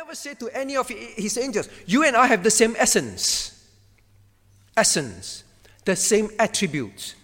never 0.00 0.14
said 0.14 0.40
to 0.40 0.48
any 0.56 0.78
of 0.78 0.88
his 0.88 1.36
angels, 1.36 1.68
You 1.84 2.04
and 2.04 2.16
I 2.16 2.26
have 2.26 2.42
the 2.42 2.50
same 2.50 2.74
essence. 2.78 3.68
Essence, 4.74 5.44
the 5.84 5.94
same 5.94 6.30
attributes. 6.38 7.16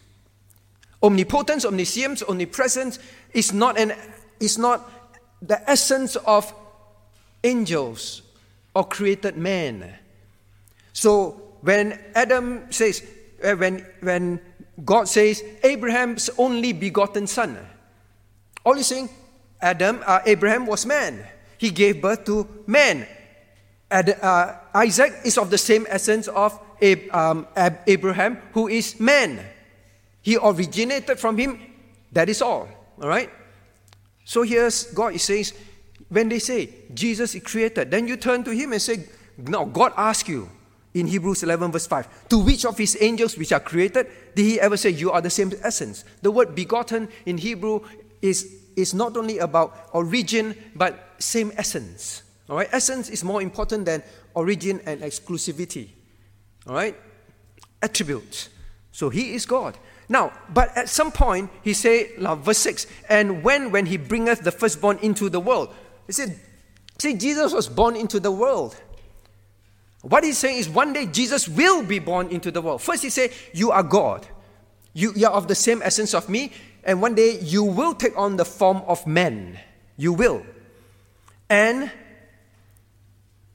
Omnipotence, 1.03 1.65
omniscience, 1.65 2.23
omnipresence 2.23 2.99
is 3.33 3.55
not, 3.55 3.79
an, 3.79 3.95
is 4.41 4.59
not 4.59 4.93
the 5.41 5.59
essence 5.71 6.17
of 6.17 6.53
angels 7.43 8.21
or 8.75 8.85
created 8.85 9.39
man. 9.39 9.95
So 10.93 11.31
when 11.63 11.99
Adam 12.15 12.71
says, 12.71 13.03
uh, 13.43 13.55
when, 13.55 13.87
when 14.01 14.39
God 14.85 15.09
says, 15.09 15.43
Abraham's 15.63 16.29
only 16.37 16.75
begotten 16.75 17.27
son, 17.27 17.57
all 18.67 18.75
he's 18.75 18.89
saying, 18.89 19.09
Adam, 19.63 20.03
uh, 20.07 20.21
Abraham 20.27 20.67
was 20.67 20.85
man. 20.85 21.27
He 21.59 21.71
gave 21.71 22.01
birth 22.01 22.25
to 22.27 22.47
man. 22.67 23.07
Ad, 23.91 24.19
uh, 24.21 24.55
Isaac 24.75 25.13
is 25.25 25.39
of 25.39 25.51
the 25.51 25.59
same 25.59 25.87
essence 25.89 26.29
of 26.29 26.59
Ab, 26.83 27.15
um, 27.15 27.47
Ab, 27.57 27.79
Abraham, 27.87 28.39
who 28.53 28.69
is 28.69 28.99
man. 28.99 29.41
He 30.23 30.37
originated 30.37 31.19
from 31.19 31.39
him. 31.39 31.61
That 32.13 32.29
is 32.29 32.43
all. 32.43 32.69
All 33.01 33.09
right? 33.09 33.31
So 34.25 34.43
here's 34.43 34.85
God 34.85 35.13
He 35.13 35.19
says, 35.19 35.53
when 36.09 36.29
they 36.29 36.39
say 36.39 36.71
Jesus 36.93 37.35
is 37.35 37.43
created, 37.43 37.91
then 37.91 38.09
you 38.09 38.17
turn 38.17 38.45
to 38.45 38.51
him 38.51 38.73
and 38.73 38.83
say, 38.83 39.05
No, 39.39 39.65
God 39.65 39.93
asked 39.97 40.29
you 40.29 40.49
in 40.95 41.07
Hebrews 41.07 41.43
11, 41.43 41.73
verse 41.73 41.87
5, 41.87 42.29
to 42.31 42.39
which 42.39 42.65
of 42.65 42.79
his 42.79 42.97
angels 43.01 43.37
which 43.37 43.53
are 43.53 43.61
created 43.61 44.07
did 44.35 44.45
he 44.45 44.61
ever 44.61 44.77
say, 44.77 44.91
You 44.91 45.11
are 45.13 45.21
the 45.21 45.31
same 45.31 45.53
essence? 45.63 46.05
The 46.23 46.31
word 46.31 46.55
begotten 46.55 47.09
in 47.25 47.39
Hebrew 47.39 47.81
is, 48.23 48.63
is 48.77 48.95
not 48.95 49.17
only 49.17 49.39
about 49.39 49.91
origin, 49.93 50.57
but 50.75 51.06
same 51.19 51.53
essence. 51.57 52.23
All 52.49 52.57
right? 52.57 52.69
Essence 52.73 53.09
is 53.09 53.25
more 53.25 53.43
important 53.43 53.87
than 53.87 54.03
origin 54.35 54.81
and 54.87 55.01
exclusivity. 55.01 55.89
All 56.67 56.75
right? 56.75 56.97
Attributes. 57.83 58.49
So 58.93 59.11
he 59.11 59.35
is 59.35 59.47
God. 59.47 59.77
Now, 60.09 60.33
but 60.53 60.77
at 60.77 60.89
some 60.89 61.11
point, 61.11 61.51
he 61.63 61.73
say, 61.73 62.13
now 62.19 62.37
verse 62.37 62.59
6, 62.59 62.87
and 63.09 63.43
when, 63.43 63.73
when 63.73 63.87
he 63.87 63.97
bringeth 63.97 64.43
the 64.43 64.53
firstborn 64.53 64.99
into 65.03 65.29
the 65.29 65.41
world. 65.41 65.75
He 66.07 66.13
said, 66.13 66.39
see, 66.99 67.15
Jesus 67.15 67.53
was 67.53 67.69
born 67.69 67.97
into 67.97 68.21
the 68.21 68.31
world. 68.31 68.77
What 70.03 70.23
he's 70.23 70.39
saying 70.39 70.59
is 70.59 70.69
one 70.69 70.93
day 70.93 71.07
Jesus 71.07 71.49
will 71.49 71.83
be 71.83 71.99
born 71.99 72.29
into 72.29 72.53
the 72.53 72.63
world. 72.63 72.81
First, 72.81 73.03
he 73.03 73.11
said, 73.11 73.33
You 73.53 73.73
are 73.73 73.83
God. 73.83 74.25
You, 74.93 75.13
you 75.17 75.27
are 75.27 75.33
of 75.33 75.49
the 75.49 75.55
same 75.55 75.83
essence 75.83 76.15
of 76.15 76.29
me, 76.29 76.53
and 76.85 77.03
one 77.03 77.17
day 77.17 77.41
you 77.41 77.65
will 77.65 77.93
take 77.93 78.17
on 78.17 78.37
the 78.37 78.45
form 78.45 78.83
of 78.87 79.05
man. 79.07 79.59
You 79.97 80.13
will. 80.13 80.47
And 81.49 81.91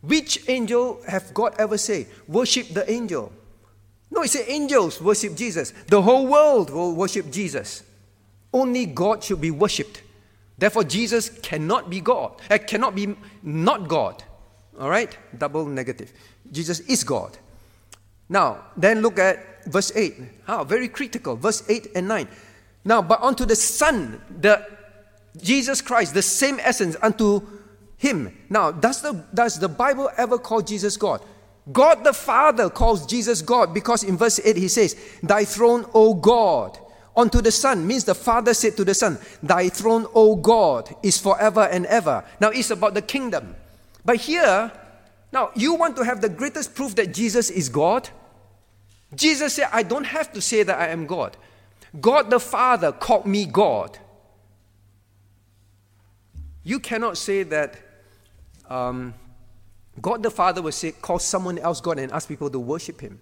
which 0.01 0.49
angel 0.49 1.01
have 1.07 1.33
God 1.33 1.55
ever 1.59 1.77
say, 1.77 2.07
worship 2.27 2.69
the 2.69 2.89
angel? 2.89 3.31
No, 4.09 4.21
he 4.21 4.27
said 4.27 4.45
angels 4.47 5.01
worship 5.01 5.35
Jesus. 5.35 5.73
The 5.87 6.01
whole 6.01 6.27
world 6.27 6.69
will 6.69 6.93
worship 6.93 7.31
Jesus. 7.31 7.83
Only 8.53 8.85
God 8.85 9.23
should 9.23 9.39
be 9.39 9.51
worshipped. 9.51 10.01
Therefore, 10.57 10.83
Jesus 10.83 11.29
cannot 11.29 11.89
be 11.89 12.01
God. 12.01 12.33
Uh, 12.49 12.57
cannot 12.57 12.93
be 12.93 13.15
not 13.41 13.87
God. 13.87 14.23
All 14.79 14.89
right? 14.89 15.17
Double 15.37 15.65
negative. 15.65 16.11
Jesus 16.51 16.81
is 16.81 17.03
God. 17.03 17.37
Now, 18.27 18.65
then 18.75 19.01
look 19.01 19.17
at 19.17 19.65
verse 19.65 19.91
8. 19.95 20.15
How? 20.45 20.63
Very 20.63 20.87
critical. 20.87 21.35
Verse 21.35 21.63
8 21.69 21.87
and 21.95 22.07
9. 22.07 22.27
Now, 22.83 23.01
but 23.01 23.21
unto 23.21 23.45
the 23.45 23.55
Son, 23.55 24.21
the 24.39 24.65
Jesus 25.41 25.81
Christ, 25.81 26.13
the 26.13 26.21
same 26.21 26.59
essence 26.59 26.97
unto 27.01 27.41
him. 28.01 28.35
Now, 28.49 28.71
does 28.71 29.03
the, 29.03 29.13
does 29.31 29.59
the 29.59 29.69
Bible 29.69 30.09
ever 30.17 30.39
call 30.39 30.63
Jesus 30.63 30.97
God? 30.97 31.23
God 31.71 32.03
the 32.03 32.13
Father 32.13 32.67
calls 32.67 33.05
Jesus 33.05 33.43
God 33.43 33.75
because 33.75 34.03
in 34.03 34.17
verse 34.17 34.39
8 34.43 34.57
he 34.57 34.67
says, 34.67 34.95
Thy 35.21 35.45
throne, 35.45 35.85
O 35.93 36.15
God, 36.15 36.79
unto 37.15 37.41
the 37.41 37.51
Son 37.51 37.85
means 37.85 38.03
the 38.03 38.15
Father 38.15 38.55
said 38.55 38.75
to 38.77 38.83
the 38.83 38.95
Son, 38.95 39.19
Thy 39.43 39.69
throne, 39.69 40.07
O 40.15 40.35
God, 40.35 40.95
is 41.03 41.19
forever 41.19 41.69
and 41.71 41.85
ever. 41.85 42.25
Now 42.39 42.49
it's 42.49 42.71
about 42.71 42.95
the 42.95 43.03
kingdom. 43.03 43.55
But 44.03 44.15
here, 44.15 44.71
now 45.31 45.51
you 45.55 45.75
want 45.75 45.95
to 45.97 46.03
have 46.03 46.21
the 46.21 46.29
greatest 46.29 46.73
proof 46.73 46.95
that 46.95 47.13
Jesus 47.13 47.51
is 47.51 47.69
God? 47.69 48.09
Jesus 49.13 49.53
said, 49.53 49.69
I 49.71 49.83
don't 49.83 50.05
have 50.05 50.33
to 50.33 50.41
say 50.41 50.63
that 50.63 50.79
I 50.79 50.87
am 50.87 51.05
God. 51.05 51.37
God 51.99 52.31
the 52.31 52.39
Father 52.39 52.91
called 52.91 53.27
me 53.27 53.45
God. 53.45 53.99
You 56.63 56.79
cannot 56.79 57.19
say 57.19 57.43
that 57.43 57.90
um, 58.71 59.13
God 60.01 60.23
the 60.23 60.31
Father 60.31 60.61
will 60.61 60.71
say, 60.71 60.93
call 60.93 61.19
someone 61.19 61.57
else 61.57 61.81
God 61.81 61.99
and 61.99 62.11
ask 62.11 62.27
people 62.27 62.49
to 62.49 62.59
worship 62.59 63.01
him. 63.01 63.19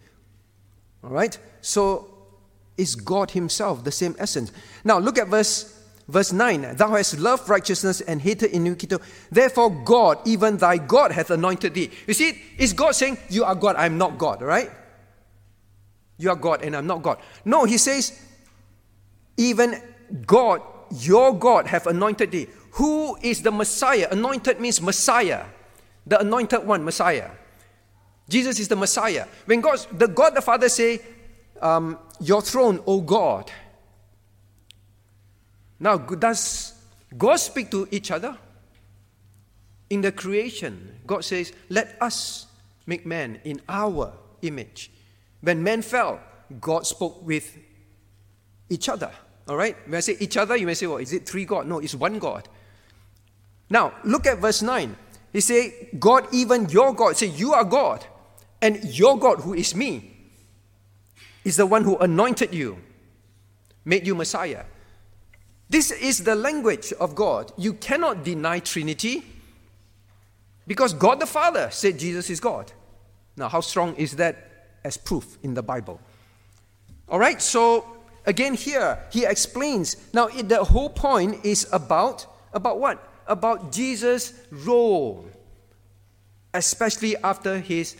All 1.03 1.09
right? 1.09 1.37
So 1.61 2.09
is 2.77 2.95
God 2.95 3.31
Himself 3.31 3.83
the 3.83 3.91
same 3.91 4.15
essence? 4.19 4.51
Now 4.83 4.99
look 4.99 5.17
at 5.17 5.27
verse 5.27 5.75
verse 6.07 6.31
9. 6.31 6.75
Thou 6.75 6.89
hast 6.91 7.19
loved 7.19 7.49
righteousness 7.49 8.01
and 8.01 8.21
hated 8.21 8.51
iniquity. 8.51 8.95
Therefore, 9.31 9.69
God, 9.69 10.19
even 10.25 10.57
thy 10.57 10.77
God, 10.77 11.11
hath 11.11 11.29
anointed 11.29 11.73
thee. 11.73 11.91
You 12.07 12.13
see, 12.13 12.41
is 12.57 12.73
God 12.73 12.91
saying, 12.91 13.17
You 13.29 13.43
are 13.43 13.55
God, 13.55 13.75
I'm 13.75 13.97
not 13.97 14.17
God, 14.17 14.41
right? 14.41 14.69
You 16.17 16.29
are 16.29 16.35
God 16.35 16.63
and 16.63 16.75
I'm 16.75 16.87
not 16.87 17.01
God. 17.01 17.19
No, 17.45 17.65
he 17.65 17.77
says, 17.77 18.19
Even 19.37 19.81
God, 20.25 20.61
your 20.91 21.37
God, 21.37 21.67
hath 21.67 21.87
anointed 21.87 22.31
thee. 22.31 22.47
Who 22.71 23.17
is 23.21 23.41
the 23.41 23.51
Messiah? 23.51 24.07
Anointed 24.11 24.59
means 24.59 24.81
Messiah 24.81 25.45
the 26.09 26.19
anointed 26.19 26.65
one, 26.65 26.83
Messiah. 26.83 27.29
Jesus 28.27 28.59
is 28.59 28.67
the 28.67 28.75
Messiah. 28.75 29.27
When 29.45 29.61
God, 29.61 29.79
the 29.91 30.07
God 30.07 30.35
the 30.35 30.41
Father 30.41 30.67
say, 30.67 31.01
um, 31.61 31.97
"Your 32.19 32.41
throne, 32.41 32.81
O 32.85 33.01
God." 33.01 33.51
Now, 35.79 35.97
does 35.97 36.73
God 37.15 37.37
speak 37.37 37.71
to 37.71 37.87
each 37.91 38.11
other? 38.11 38.37
In 39.89 40.01
the 40.01 40.11
creation, 40.11 40.99
God 41.05 41.23
says, 41.23 41.53
"Let 41.69 41.95
us 42.01 42.47
make 42.85 43.05
man 43.05 43.39
in 43.43 43.61
our 43.69 44.13
image." 44.41 44.91
When 45.41 45.63
man 45.63 45.81
fell, 45.81 46.19
God 46.59 46.85
spoke 46.85 47.21
with 47.23 47.55
each 48.69 48.89
other. 48.89 49.11
All 49.47 49.57
right. 49.57 49.75
When 49.85 49.95
I 49.95 50.01
say 50.01 50.17
each 50.19 50.37
other, 50.37 50.55
you 50.55 50.65
may 50.65 50.75
say, 50.75 50.87
"Well, 50.87 50.97
is 50.97 51.13
it 51.13 51.27
three 51.27 51.45
God?" 51.45 51.67
No, 51.67 51.79
it's 51.79 51.95
one 51.95 52.19
God. 52.19 52.47
Now, 53.69 53.93
look 54.03 54.25
at 54.25 54.39
verse 54.39 54.61
nine. 54.61 54.95
He 55.31 55.41
say, 55.41 55.89
God, 55.99 56.27
even 56.33 56.69
your 56.69 56.93
God, 56.93 57.17
say, 57.17 57.27
You 57.27 57.53
are 57.53 57.63
God. 57.63 58.05
And 58.61 58.83
your 58.83 59.17
God, 59.17 59.39
who 59.39 59.53
is 59.53 59.73
me, 59.73 60.11
is 61.45 61.55
the 61.55 61.65
one 61.65 61.83
who 61.83 61.97
anointed 61.97 62.53
you, 62.53 62.77
made 63.85 64.05
you 64.05 64.15
Messiah. 64.15 64.65
This 65.69 65.91
is 65.91 66.23
the 66.23 66.35
language 66.35 66.91
of 66.93 67.15
God. 67.15 67.53
You 67.57 67.73
cannot 67.73 68.25
deny 68.25 68.59
Trinity 68.59 69.23
because 70.67 70.93
God 70.93 71.19
the 71.19 71.25
Father 71.27 71.69
said 71.71 71.99
Jesus 71.99 72.29
is 72.29 72.39
God. 72.39 72.71
Now, 73.37 73.49
how 73.49 73.61
strong 73.61 73.95
is 73.95 74.15
that 74.17 74.75
as 74.83 74.97
proof 74.97 75.37
in 75.43 75.53
the 75.53 75.63
Bible? 75.63 76.01
All 77.07 77.19
right, 77.19 77.41
so 77.41 77.85
again, 78.25 78.55
here 78.55 78.99
he 79.11 79.25
explains. 79.25 79.95
Now, 80.13 80.27
the 80.27 80.63
whole 80.63 80.89
point 80.89 81.45
is 81.45 81.67
about 81.71 82.25
about 82.51 82.79
what? 82.79 83.08
About 83.29 83.71
Jesus' 83.71 84.33
role, 84.51 85.29
especially 86.53 87.15
after 87.17 87.59
his 87.59 87.95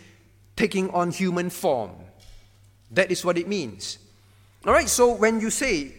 taking 0.56 0.90
on 0.90 1.12
human 1.12 1.50
form. 1.50 1.92
That 2.92 3.12
is 3.12 3.24
what 3.24 3.38
it 3.38 3.48
means. 3.48 4.00
All 4.66 4.74
right, 4.74 4.90
so 4.90 5.14
when 5.14 5.40
you 5.40 5.50
say, 5.50 5.94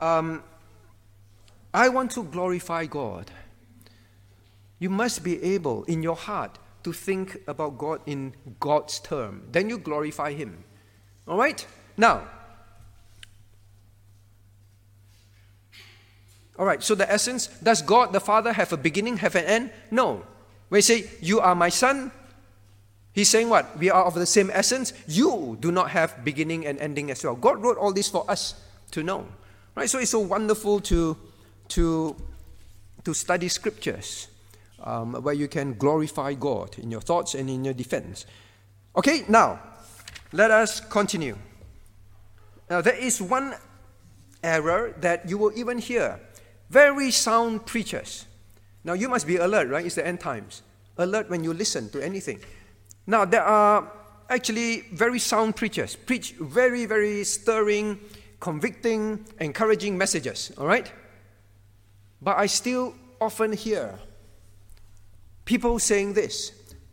um, 0.00 0.42
I 1.74 1.90
want 1.90 2.12
to 2.12 2.24
glorify 2.24 2.86
God, 2.86 3.30
you 4.78 4.88
must 4.88 5.22
be 5.22 5.42
able 5.42 5.84
in 5.84 6.02
your 6.02 6.16
heart 6.16 6.58
to 6.84 6.92
think 6.92 7.36
about 7.46 7.76
God 7.76 8.00
in 8.06 8.32
God's 8.58 9.00
term. 9.00 9.42
Then 9.52 9.68
you 9.68 9.76
glorify 9.76 10.32
Him. 10.32 10.64
All 11.28 11.36
right? 11.36 11.66
Now, 11.96 12.26
All 16.60 16.66
right, 16.66 16.82
so 16.82 16.94
the 16.94 17.10
essence 17.10 17.46
does 17.62 17.80
God 17.80 18.12
the 18.12 18.20
Father 18.20 18.52
have 18.52 18.70
a 18.70 18.76
beginning, 18.76 19.16
have 19.16 19.34
an 19.34 19.46
end? 19.46 19.70
No. 19.90 20.22
When 20.68 20.76
he 20.76 20.82
say, 20.82 21.10
You 21.22 21.40
are 21.40 21.54
my 21.54 21.70
son, 21.70 22.12
he's 23.14 23.30
saying 23.30 23.48
what? 23.48 23.78
We 23.78 23.88
are 23.88 24.04
of 24.04 24.12
the 24.12 24.26
same 24.26 24.50
essence. 24.52 24.92
You 25.08 25.56
do 25.58 25.72
not 25.72 25.88
have 25.88 26.22
beginning 26.22 26.66
and 26.66 26.78
ending 26.78 27.10
as 27.10 27.24
well. 27.24 27.34
God 27.34 27.62
wrote 27.62 27.78
all 27.78 27.94
this 27.94 28.10
for 28.10 28.30
us 28.30 28.60
to 28.90 29.02
know. 29.02 29.26
Right? 29.74 29.88
So 29.88 30.00
it's 30.00 30.10
so 30.10 30.20
wonderful 30.20 30.80
to, 30.80 31.16
to, 31.68 32.14
to 33.04 33.14
study 33.14 33.48
scriptures 33.48 34.28
um, 34.82 35.14
where 35.14 35.32
you 35.32 35.48
can 35.48 35.72
glorify 35.72 36.34
God 36.34 36.78
in 36.78 36.90
your 36.90 37.00
thoughts 37.00 37.34
and 37.34 37.48
in 37.48 37.64
your 37.64 37.72
defense. 37.72 38.26
Okay, 38.96 39.24
now 39.30 39.60
let 40.30 40.50
us 40.50 40.78
continue. 40.78 41.38
Now, 42.68 42.82
there 42.82 42.96
is 42.96 43.22
one 43.22 43.54
error 44.42 44.94
that 45.00 45.26
you 45.26 45.38
will 45.38 45.52
even 45.56 45.78
hear 45.78 46.20
very 46.70 47.10
sound 47.10 47.66
preachers. 47.66 48.26
Now 48.84 48.94
you 48.94 49.08
must 49.08 49.26
be 49.26 49.36
alert, 49.36 49.68
right? 49.68 49.84
It's 49.84 49.96
the 49.96 50.06
end 50.06 50.20
times. 50.20 50.62
alert 50.96 51.30
when 51.30 51.42
you 51.42 51.52
listen 51.52 51.88
to 51.90 52.04
anything. 52.04 52.40
Now, 53.06 53.24
there 53.24 53.42
are 53.42 53.90
actually 54.28 54.82
very 54.92 55.18
sound 55.18 55.56
preachers, 55.56 55.96
preach 55.96 56.32
very, 56.32 56.86
very 56.86 57.24
stirring, 57.24 57.98
convicting, 58.38 59.24
encouraging 59.40 59.96
messages, 59.98 60.52
all 60.58 60.66
right? 60.66 60.92
But 62.22 62.38
I 62.38 62.46
still 62.46 62.94
often 63.20 63.52
hear 63.52 63.98
people 65.44 65.78
saying 65.78 66.12
this, 66.12 66.52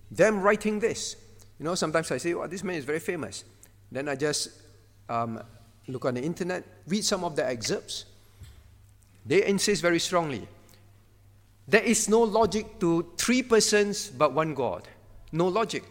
them 0.09 0.41
writing 0.41 0.79
this. 0.79 1.15
You 1.59 1.65
know, 1.65 1.75
sometimes 1.75 2.11
I 2.11 2.17
say, 2.17 2.33
oh, 2.33 2.47
this 2.47 2.63
man 2.63 2.75
is 2.75 2.85
very 2.85 2.99
famous. 2.99 3.43
Then 3.91 4.07
I 4.09 4.15
just 4.15 4.49
um, 5.09 5.41
look 5.87 6.05
on 6.05 6.15
the 6.15 6.21
internet, 6.21 6.63
read 6.87 7.03
some 7.03 7.23
of 7.23 7.35
the 7.35 7.45
excerpts. 7.45 8.05
They 9.27 9.45
insist 9.45 9.81
very 9.81 9.99
strongly. 9.99 10.47
There 11.67 11.83
is 11.83 12.07
no 12.07 12.21
logic 12.21 12.79
to 12.79 13.11
three 13.17 13.43
persons 13.43 14.07
but 14.07 14.31
one 14.31 14.53
God. 14.53 14.87
No 15.33 15.49
logic. 15.49 15.83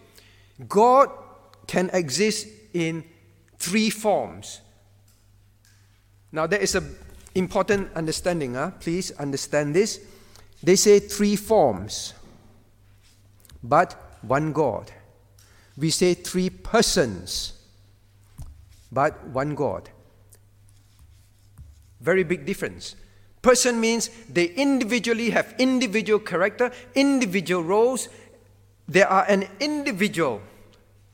God 0.67 1.11
can 1.67 1.91
exist 1.93 2.49
in 2.73 3.05
three 3.59 3.91
forms. 3.91 4.63
Now, 6.33 6.47
there 6.47 6.61
is 6.61 6.75
an 6.75 6.97
important 7.35 7.93
understanding. 7.93 8.55
Huh? 8.55 8.71
Please 8.81 9.11
understand 9.13 9.75
this. 9.75 10.01
They 10.63 10.77
say 10.77 10.99
three 10.99 11.37
forms, 11.37 12.15
but 13.63 13.95
one 14.23 14.53
God. 14.53 14.91
We 15.77 15.91
say 15.91 16.15
three 16.15 16.49
persons, 16.49 17.53
but 18.91 19.23
one 19.29 19.55
God. 19.55 19.91
Very 22.01 22.25
big 22.25 22.47
difference. 22.47 22.97
Person 23.47 23.79
means 23.79 24.11
they 24.29 24.47
individually 24.47 25.31
have 25.31 25.55
individual 25.57 26.19
character, 26.19 26.73
individual 26.97 27.63
roles. 27.63 28.09
They 28.89 29.05
are 29.05 29.25
an 29.29 29.47
individual 29.61 30.43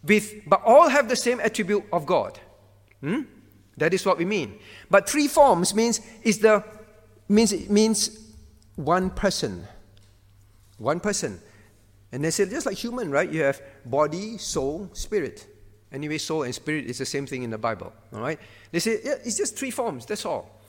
with, 0.03 0.33
but 0.47 0.63
all 0.65 0.89
have 0.89 1.11
the 1.11 1.17
same 1.17 1.41
attribute 1.41 1.85
of 1.93 2.07
God. 2.07 2.41
Hmm? 3.03 3.25
That 3.77 3.93
is 3.93 4.07
what 4.07 4.17
we 4.17 4.25
mean. 4.25 4.59
But 4.91 5.11
three 5.11 5.29
forms 5.29 5.75
means 5.75 6.01
is 6.23 6.39
the 6.39 6.65
means 7.29 7.53
means 7.69 8.33
one 8.77 9.11
person. 9.11 9.69
One 10.79 11.01
person. 11.01 11.39
And 12.13 12.25
they 12.25 12.31
say 12.31 12.47
just 12.47 12.65
like 12.65 12.79
human, 12.79 13.11
right? 13.11 13.31
You 13.31 13.43
have 13.43 13.61
body, 13.85 14.39
soul, 14.39 14.89
spirit. 14.95 15.47
Anyway, 15.93 16.17
soul 16.17 16.45
and 16.45 16.55
spirit 16.55 16.87
is 16.87 16.97
the 16.97 17.05
same 17.05 17.27
thing 17.27 17.43
in 17.43 17.51
the 17.51 17.59
Bible. 17.59 17.93
All 18.15 18.23
right? 18.23 18.41
They 18.71 18.79
say 18.79 19.01
yeah, 19.05 19.17
it's 19.23 19.37
just 19.37 19.55
three 19.55 19.71
forms, 19.71 20.07
that's 20.07 20.25
all. 20.25 20.62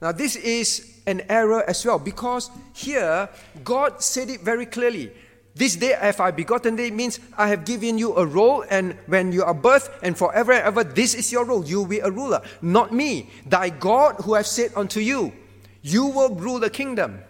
Now, 0.00 0.12
this 0.12 0.36
is 0.36 1.00
an 1.06 1.22
error 1.28 1.64
as 1.68 1.84
well 1.84 1.98
because 1.98 2.50
here 2.74 3.28
God 3.64 4.02
said 4.02 4.28
it 4.28 4.40
very 4.40 4.66
clearly. 4.66 5.12
This 5.54 5.76
day 5.76 5.96
have 5.98 6.20
I 6.20 6.32
begotten 6.32 6.76
thee 6.76 6.90
means 6.90 7.18
I 7.38 7.48
have 7.48 7.64
given 7.64 7.96
you 7.96 8.14
a 8.14 8.26
role, 8.26 8.62
and 8.68 8.92
when 9.06 9.32
you 9.32 9.42
are 9.42 9.54
birthed, 9.54 9.88
and 10.02 10.16
forever 10.16 10.52
and 10.52 10.62
ever, 10.64 10.84
this 10.84 11.14
is 11.14 11.32
your 11.32 11.46
role. 11.46 11.64
You 11.64 11.78
will 11.78 11.88
be 11.88 12.00
a 12.00 12.10
ruler, 12.10 12.42
not 12.60 12.92
me. 12.92 13.30
Thy 13.46 13.70
God 13.70 14.16
who 14.16 14.34
have 14.34 14.46
said 14.46 14.72
unto 14.76 15.00
you, 15.00 15.32
You 15.80 16.06
will 16.06 16.34
rule 16.34 16.58
the 16.58 16.68
kingdom, 16.68 17.20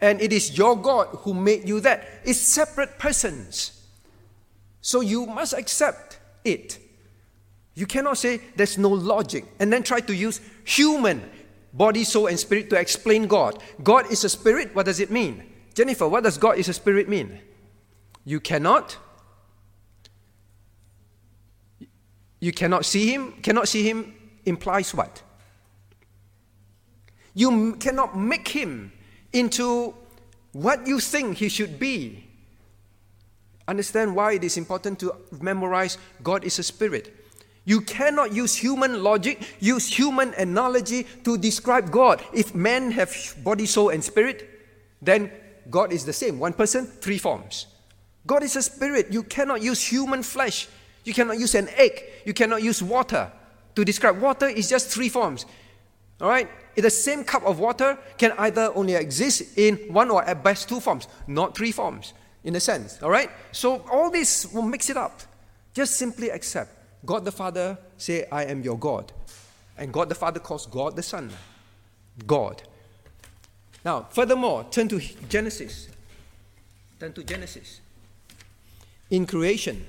and 0.00 0.20
it 0.20 0.32
is 0.32 0.56
your 0.56 0.76
God 0.76 1.08
who 1.22 1.34
made 1.34 1.68
you 1.68 1.80
that. 1.80 2.06
It's 2.24 2.38
separate 2.38 2.96
persons. 2.96 3.82
So 4.80 5.00
you 5.00 5.26
must 5.26 5.52
accept 5.52 6.20
it. 6.44 6.78
You 7.74 7.86
cannot 7.86 8.18
say 8.18 8.40
there's 8.54 8.78
no 8.78 8.90
logic 8.90 9.46
and 9.58 9.72
then 9.72 9.82
try 9.82 9.98
to 9.98 10.14
use 10.14 10.40
human 10.62 11.28
body, 11.74 12.04
soul, 12.04 12.28
and 12.28 12.38
spirit 12.38 12.70
to 12.70 12.76
explain 12.76 13.26
God. 13.26 13.62
God 13.82 14.10
is 14.10 14.24
a 14.24 14.28
spirit. 14.28 14.74
What 14.74 14.86
does 14.86 15.00
it 15.00 15.10
mean? 15.10 15.44
Jennifer, 15.74 16.08
what 16.08 16.24
does 16.24 16.38
God 16.38 16.56
is 16.56 16.68
a 16.68 16.72
spirit 16.72 17.08
mean? 17.08 17.40
You 18.24 18.40
cannot. 18.40 18.96
You 22.40 22.52
cannot 22.52 22.86
see 22.86 23.12
him. 23.12 23.32
Cannot 23.42 23.68
see 23.68 23.82
him 23.82 24.14
implies 24.46 24.94
what? 24.94 25.22
You 27.34 27.74
cannot 27.76 28.16
make 28.16 28.48
him 28.48 28.92
into 29.32 29.94
what 30.52 30.86
you 30.86 31.00
think 31.00 31.38
he 31.38 31.48
should 31.48 31.78
be. 31.80 32.24
Understand 33.66 34.14
why 34.14 34.32
it 34.32 34.44
is 34.44 34.56
important 34.56 35.00
to 35.00 35.14
memorize 35.40 35.98
God 36.22 36.44
is 36.44 36.58
a 36.58 36.62
spirit. 36.62 37.23
You 37.64 37.80
cannot 37.80 38.32
use 38.32 38.54
human 38.54 39.02
logic, 39.02 39.56
use 39.58 39.88
human 39.88 40.34
analogy 40.34 41.06
to 41.24 41.38
describe 41.38 41.90
God. 41.90 42.22
If 42.32 42.54
men 42.54 42.90
have 42.90 43.36
body, 43.42 43.66
soul, 43.66 43.88
and 43.88 44.04
spirit, 44.04 44.50
then 45.00 45.30
God 45.70 45.92
is 45.92 46.04
the 46.04 46.12
same. 46.12 46.38
One 46.38 46.52
person, 46.52 46.86
three 46.86 47.18
forms. 47.18 47.66
God 48.26 48.42
is 48.42 48.56
a 48.56 48.62
spirit. 48.62 49.12
You 49.12 49.22
cannot 49.22 49.62
use 49.62 49.82
human 49.82 50.22
flesh. 50.22 50.68
You 51.04 51.14
cannot 51.14 51.38
use 51.38 51.54
an 51.54 51.68
egg. 51.76 52.02
You 52.24 52.34
cannot 52.34 52.62
use 52.62 52.82
water 52.82 53.30
to 53.74 53.84
describe. 53.84 54.20
Water 54.20 54.48
is 54.48 54.68
just 54.68 54.88
three 54.88 55.08
forms. 55.08 55.46
All 56.20 56.28
right? 56.28 56.48
The 56.76 56.90
same 56.90 57.24
cup 57.24 57.44
of 57.44 57.60
water 57.60 57.98
can 58.18 58.32
either 58.38 58.72
only 58.74 58.94
exist 58.94 59.56
in 59.56 59.76
one 59.88 60.10
or 60.10 60.24
at 60.24 60.42
best 60.42 60.68
two 60.68 60.80
forms, 60.80 61.08
not 61.26 61.56
three 61.56 61.72
forms, 61.72 62.12
in 62.42 62.56
a 62.56 62.60
sense. 62.60 63.02
All 63.02 63.10
right? 63.10 63.30
So 63.52 63.84
all 63.90 64.10
this 64.10 64.52
will 64.52 64.62
mix 64.62 64.90
it 64.90 64.96
up. 64.96 65.20
Just 65.72 65.96
simply 65.96 66.30
accept. 66.30 66.70
God 67.04 67.24
the 67.24 67.32
Father 67.32 67.78
say, 67.96 68.26
I 68.30 68.44
am 68.44 68.62
your 68.62 68.78
God. 68.78 69.12
And 69.76 69.92
God 69.92 70.08
the 70.08 70.14
Father 70.14 70.40
calls 70.40 70.66
God 70.66 70.96
the 70.96 71.02
Son. 71.02 71.30
God. 72.26 72.62
Now, 73.84 74.06
furthermore, 74.10 74.66
turn 74.70 74.88
to 74.88 75.00
Genesis. 75.28 75.88
Turn 76.98 77.12
to 77.12 77.24
Genesis 77.24 77.80
in 79.10 79.26
creation. 79.26 79.84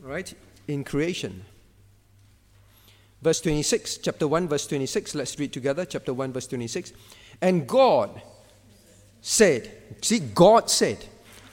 Right? 0.00 0.34
In 0.68 0.84
creation. 0.84 1.44
Verse 3.24 3.40
26, 3.40 3.96
chapter 4.02 4.28
1, 4.28 4.48
verse 4.48 4.66
26. 4.66 5.14
Let's 5.14 5.38
read 5.38 5.50
together. 5.50 5.86
Chapter 5.86 6.12
1, 6.12 6.34
verse 6.34 6.46
26. 6.46 6.92
And 7.40 7.66
God 7.66 8.20
said, 9.22 9.70
see, 10.02 10.18
God 10.18 10.68
said, 10.68 11.02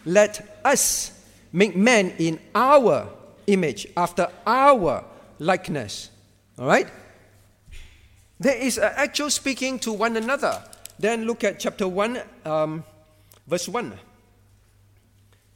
let 0.03 0.59
us 0.65 1.17
make 1.53 1.73
man 1.73 2.09
in 2.19 2.41
our 2.53 3.07
image, 3.47 3.87
after 3.95 4.27
our 4.45 5.05
likeness. 5.39 6.09
All 6.59 6.67
right? 6.67 6.89
There 8.37 8.57
is 8.57 8.77
an 8.77 8.91
actual 8.97 9.29
speaking 9.29 9.79
to 9.79 9.93
one 9.93 10.17
another. 10.17 10.61
Then 10.99 11.23
look 11.23 11.45
at 11.45 11.57
chapter 11.57 11.87
1, 11.87 12.21
um, 12.43 12.83
verse 13.47 13.69
1. 13.69 13.97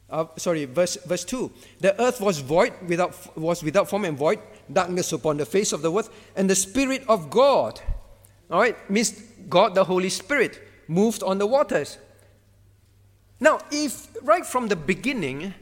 Uh, 0.10 0.26
sorry, 0.38 0.64
verse, 0.64 0.96
verse 1.06 1.26
2. 1.26 1.52
The 1.82 2.02
earth 2.02 2.22
was 2.22 2.40
void, 2.40 2.72
without, 2.88 3.38
was 3.38 3.62
without 3.62 3.90
form 3.90 4.06
and 4.06 4.18
void, 4.18 4.40
darkness 4.72 5.12
upon 5.14 5.38
the 5.38 5.46
face 5.46 5.72
of 5.72 5.82
the 5.82 5.92
earth, 5.92 6.10
and 6.36 6.50
the 6.50 6.56
Spirit 6.56 7.04
of 7.08 7.30
God, 7.30 7.80
all 8.50 8.60
right, 8.60 8.78
means 8.90 9.12
God 9.50 9.76
the 9.76 9.84
Holy 9.84 10.10
Spirit, 10.10 10.62
moved 10.88 11.24
on 11.24 11.38
the 11.38 11.48
waters. 11.48 11.98
Now, 13.40 13.60
if 13.72 14.08
right 14.22 14.46
from 14.46 14.68
the 14.68 14.76
beginning, 14.76 15.54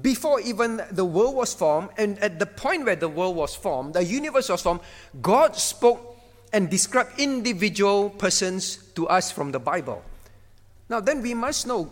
before 0.00 0.40
even 0.40 0.80
the 0.90 1.04
world 1.04 1.36
was 1.36 1.52
formed, 1.52 1.90
and 1.98 2.18
at 2.20 2.38
the 2.38 2.46
point 2.46 2.84
where 2.84 2.96
the 2.96 3.08
world 3.08 3.36
was 3.36 3.54
formed, 3.54 3.94
the 3.94 4.04
universe 4.04 4.48
was 4.48 4.62
formed, 4.62 4.80
God 5.20 5.54
spoke 5.56 6.18
and 6.52 6.70
described 6.70 7.18
individual 7.18 8.10
persons 8.10 8.76
to 8.94 9.08
us 9.08 9.30
from 9.30 9.52
the 9.52 9.58
Bible. 9.58 10.02
Now, 10.88 11.00
then 11.00 11.22
we 11.22 11.34
must 11.34 11.66
know 11.66 11.90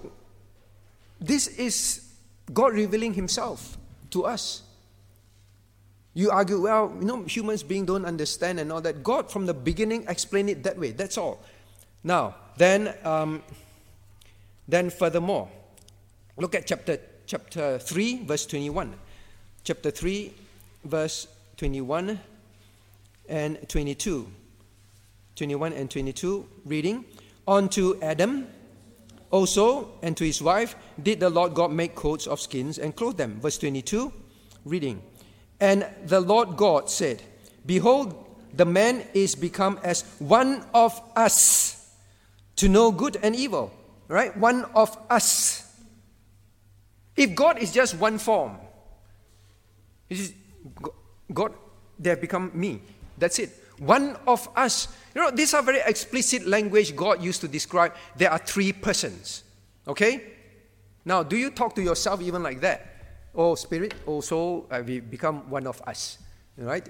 this 1.19 1.47
is 1.47 2.07
God 2.53 2.73
revealing 2.73 3.15
Himself 3.15 3.77
to 4.11 4.25
us. 4.25 4.63
You 6.15 6.31
argue, 6.31 6.61
well, 6.61 6.93
you 6.99 7.07
know, 7.07 7.23
humans 7.23 7.63
being 7.63 7.87
don't 7.87 8.05
understand 8.05 8.59
and 8.59 8.73
all 8.73 8.81
that. 8.81 9.03
God 9.03 9.31
from 9.31 9.47
the 9.47 9.55
beginning 9.55 10.05
explained 10.09 10.51
it 10.51 10.63
that 10.65 10.79
way. 10.79 10.91
That's 10.91 11.17
all. 11.17 11.43
Now, 12.03 12.35
then, 12.57 12.95
um, 13.05 13.43
then 14.67 14.91
furthermore, 14.91 15.49
look 16.37 16.55
at 16.55 16.67
chapter 16.67 16.99
chapter 17.31 17.79
3, 17.79 18.25
verse 18.25 18.45
21. 18.45 18.93
Chapter 19.63 19.93
3, 19.93 20.35
verse 20.85 21.29
21 21.59 22.19
and 23.29 23.69
22. 23.69 24.27
21 25.37 25.73
and 25.75 25.89
22, 25.89 26.49
reading. 26.65 27.05
Unto 27.47 28.01
Adam 28.03 28.49
also 29.31 29.93
and 30.03 30.17
to 30.17 30.25
his 30.25 30.43
wife 30.43 30.75
did 31.01 31.21
the 31.21 31.31
Lord 31.31 31.55
God 31.55 31.71
make 31.71 31.95
coats 31.95 32.27
of 32.27 32.41
skins 32.41 32.79
and 32.79 32.97
clothe 32.97 33.17
them. 33.17 33.39
Verse 33.41 33.59
22, 33.59 34.13
reading. 34.65 35.01
And 35.61 35.87
the 36.07 36.21
Lord 36.21 36.57
God 36.57 36.89
said, 36.89 37.23
Behold, 37.67 38.27
the 38.55 38.65
man 38.65 39.05
is 39.15 39.35
become 39.35 39.79
as 39.85 40.03
one 40.19 40.65
of 40.75 41.01
us 41.15 41.95
to 42.57 42.69
know 42.69 42.91
good 42.91 43.19
and 43.23 43.37
evil. 43.37 43.73
Right? 44.09 44.37
One 44.37 44.65
of 44.75 44.97
us. 45.09 45.67
If 47.17 47.35
God 47.35 47.59
is 47.59 47.73
just 47.73 47.97
one 47.99 48.19
form, 48.19 48.57
is 50.09 50.33
God, 51.33 51.55
they 51.99 52.11
have 52.11 52.21
become 52.21 52.51
me. 52.55 52.81
That's 53.19 53.39
it. 53.39 53.51
One 53.79 54.17
of 54.27 54.49
us. 54.57 54.89
You 55.15 55.23
know, 55.23 55.31
these 55.31 55.55
are 55.55 55.63
very 55.63 55.81
explicit 55.85 56.47
language 56.47 56.97
God 56.97 57.23
used 57.23 57.41
to 57.43 57.49
describe 57.49 57.95
there 58.17 58.31
are 58.31 58.39
three 58.39 58.73
persons. 58.73 59.45
Okay? 59.87 60.23
Now, 61.05 61.23
do 61.23 61.37
you 61.37 61.51
talk 61.51 61.75
to 61.77 61.83
yourself 61.83 62.21
even 62.21 62.43
like 62.43 62.61
that? 62.61 62.90
Oh, 63.35 63.55
spirit, 63.55 63.95
oh 64.07 64.21
soul, 64.21 64.67
uh, 64.71 64.83
we 64.85 65.01
become 65.01 65.49
one 65.51 65.67
of 65.67 65.81
us. 65.87 66.19
Right? 66.57 66.89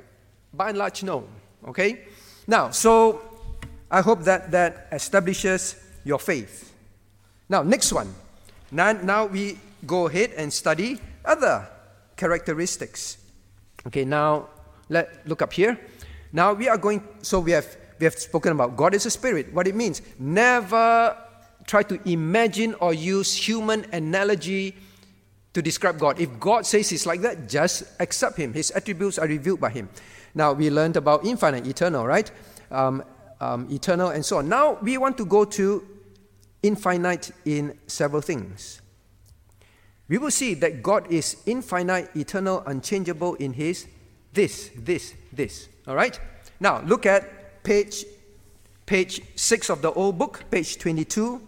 By 0.53 0.71
and 0.71 0.79
large, 0.79 1.03
no. 1.03 1.25
Okay? 1.69 2.07
Now, 2.47 2.71
so 2.71 3.21
I 3.91 4.01
hope 4.01 4.23
that 4.25 4.51
that 4.51 4.89
establishes 4.93 5.77
your 6.05 6.19
faith. 6.19 6.73
Now, 7.49 7.63
next 7.63 7.93
one. 7.93 8.15
Now, 8.71 8.93
now 8.93 9.27
we 9.27 9.59
go 9.87 10.07
ahead 10.07 10.33
and 10.37 10.53
study 10.53 11.01
other 11.25 11.69
characteristics. 12.17 13.19
Okay, 13.87 14.05
now 14.05 14.49
let 14.89 15.27
look 15.27 15.43
up 15.43 15.53
here. 15.53 15.79
Now 16.33 16.53
we 16.53 16.69
are 16.69 16.77
going 16.77 17.03
so 17.23 17.41
we 17.41 17.53
have 17.53 17.67
we 17.99 18.05
have 18.05 18.15
spoken 18.15 18.53
about 18.53 18.77
God 18.77 18.95
is 18.95 19.07
a 19.07 19.11
spirit. 19.11 19.53
What 19.53 19.67
it 19.67 19.75
means. 19.75 20.03
Never 20.19 21.17
try 21.67 21.83
to 21.85 21.99
imagine 22.09 22.75
or 22.75 22.93
use 22.93 23.35
human 23.35 23.87
analogy 23.93 24.77
to 25.53 25.63
describe 25.63 25.99
God. 25.99 26.21
If 26.21 26.39
God 26.39 26.67
says 26.67 26.91
He's 26.91 27.07
like 27.07 27.21
that, 27.23 27.49
just 27.49 27.85
accept 28.01 28.37
Him. 28.37 28.53
His 28.53 28.71
attributes 28.71 29.19
are 29.19 29.27
revealed 29.27 29.61
by 29.61 29.71
Him. 29.71 29.89
Now, 30.35 30.53
we 30.53 30.71
learned 30.71 30.97
about 30.97 31.25
infinite, 31.25 31.67
eternal, 31.67 32.07
right? 32.07 32.31
Um, 32.71 33.03
um, 33.41 33.69
eternal, 33.71 34.11
and 34.11 34.25
so 34.25 34.39
on. 34.39 34.49
Now, 34.49 34.79
we 34.81 34.97
want 34.99 35.17
to 35.19 35.25
go 35.25 35.45
to 35.45 35.87
infinite 36.63 37.33
in 37.45 37.77
several 37.87 38.23
things. 38.23 38.81
We 40.09 40.19
will 40.19 40.31
see 40.31 40.55
that 40.55 40.83
God 40.83 41.11
is 41.11 41.37
infinite, 41.47 42.11
eternal, 42.15 42.63
unchangeable 42.67 43.35
in 43.37 43.53
His 43.55 43.87
this, 44.33 44.71
this, 44.77 45.15
this. 45.33 45.69
All 45.87 45.95
right? 45.95 46.19
Now, 46.61 46.83
look 46.83 47.07
at 47.07 47.63
page, 47.63 48.05
page 48.87 49.23
6 49.37 49.71
of 49.71 49.83
the 49.83 49.93
old 49.93 50.19
book, 50.19 50.45
page 50.51 50.79
22 50.79 51.41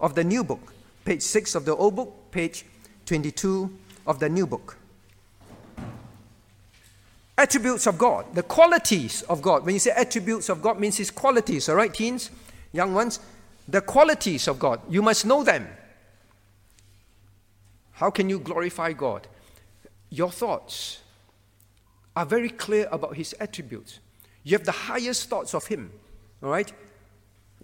of 0.00 0.14
the 0.14 0.24
new 0.24 0.44
book. 0.44 0.72
Page 1.04 1.22
6 1.22 1.54
of 1.54 1.64
the 1.64 1.74
old 1.74 1.96
book, 1.96 2.30
page 2.30 2.64
22 3.06 3.70
of 4.06 4.18
the 4.18 4.28
new 4.28 4.46
book. 4.46 4.76
Attributes 7.38 7.86
of 7.86 7.98
God, 7.98 8.34
the 8.34 8.42
qualities 8.42 9.22
of 9.22 9.42
God. 9.42 9.64
When 9.64 9.74
you 9.74 9.78
say 9.78 9.90
attributes 9.90 10.48
of 10.48 10.62
God, 10.62 10.80
means 10.80 10.96
His 10.96 11.10
qualities, 11.10 11.68
all 11.68 11.76
right, 11.76 11.92
teens, 11.92 12.30
young 12.72 12.94
ones? 12.94 13.20
The 13.68 13.80
qualities 13.80 14.48
of 14.48 14.58
God, 14.58 14.80
you 14.88 15.02
must 15.02 15.26
know 15.26 15.44
them. 15.44 15.66
How 17.92 18.10
can 18.10 18.28
you 18.28 18.38
glorify 18.38 18.92
God? 18.92 19.26
Your 20.10 20.30
thoughts 20.30 21.00
are 22.14 22.24
very 22.24 22.48
clear 22.48 22.88
about 22.90 23.16
His 23.16 23.34
attributes. 23.38 24.00
You 24.44 24.56
have 24.56 24.64
the 24.64 24.72
highest 24.72 25.28
thoughts 25.28 25.54
of 25.54 25.66
Him, 25.66 25.90
all 26.42 26.50
right? 26.50 26.72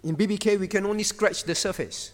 In 0.02 0.16
BBK, 0.16 0.58
we 0.58 0.68
can 0.68 0.84
only 0.84 1.04
scratch 1.04 1.44
the 1.44 1.54
surface. 1.54 2.12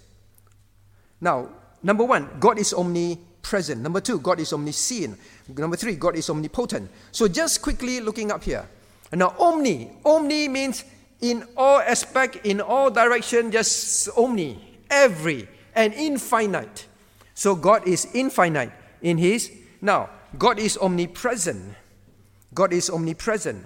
Now, 1.21 1.49
number 1.83 2.05
one, 2.05 2.29
God 2.41 2.59
is 2.59 2.73
omnipresent. 2.75 3.81
Number 3.81 4.01
two, 4.01 4.19
God 4.19 4.41
is 4.41 4.53
omniscient. 4.53 5.19
Number 5.57 5.77
three, 5.77 5.97
God 5.97 6.17
is 6.17 6.29
omnipotent. 6.31 6.91
So 7.13 7.29
just 7.29 7.63
quickly 7.63 8.01
looking 8.01 8.31
up 8.31 8.43
here. 8.45 8.67
Now, 9.13 9.35
omni. 9.39 9.91
Omni 10.05 10.49
means 10.49 10.85
in 11.21 11.45
all 11.57 11.81
aspect, 11.81 12.45
in 12.45 12.61
all 12.61 12.91
direction, 12.91 13.51
just 13.51 14.09
omni, 14.17 14.59
every, 14.91 15.49
and 15.75 15.95
infinite. 15.95 16.87
So 17.35 17.55
God 17.55 17.87
is 17.87 18.09
infinite 18.15 18.73
in 19.01 19.19
His. 19.19 19.51
Now, 19.81 20.11
God 20.37 20.59
is 20.59 20.77
omnipresent. 20.77 21.75
God 22.53 22.73
is 22.73 22.91
omnipresent. 22.91 23.65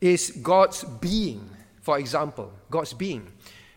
Is 0.00 0.30
God's 0.42 0.84
being, 0.84 1.48
for 1.80 1.98
example, 1.98 2.52
God's 2.70 2.92
being. 2.92 3.26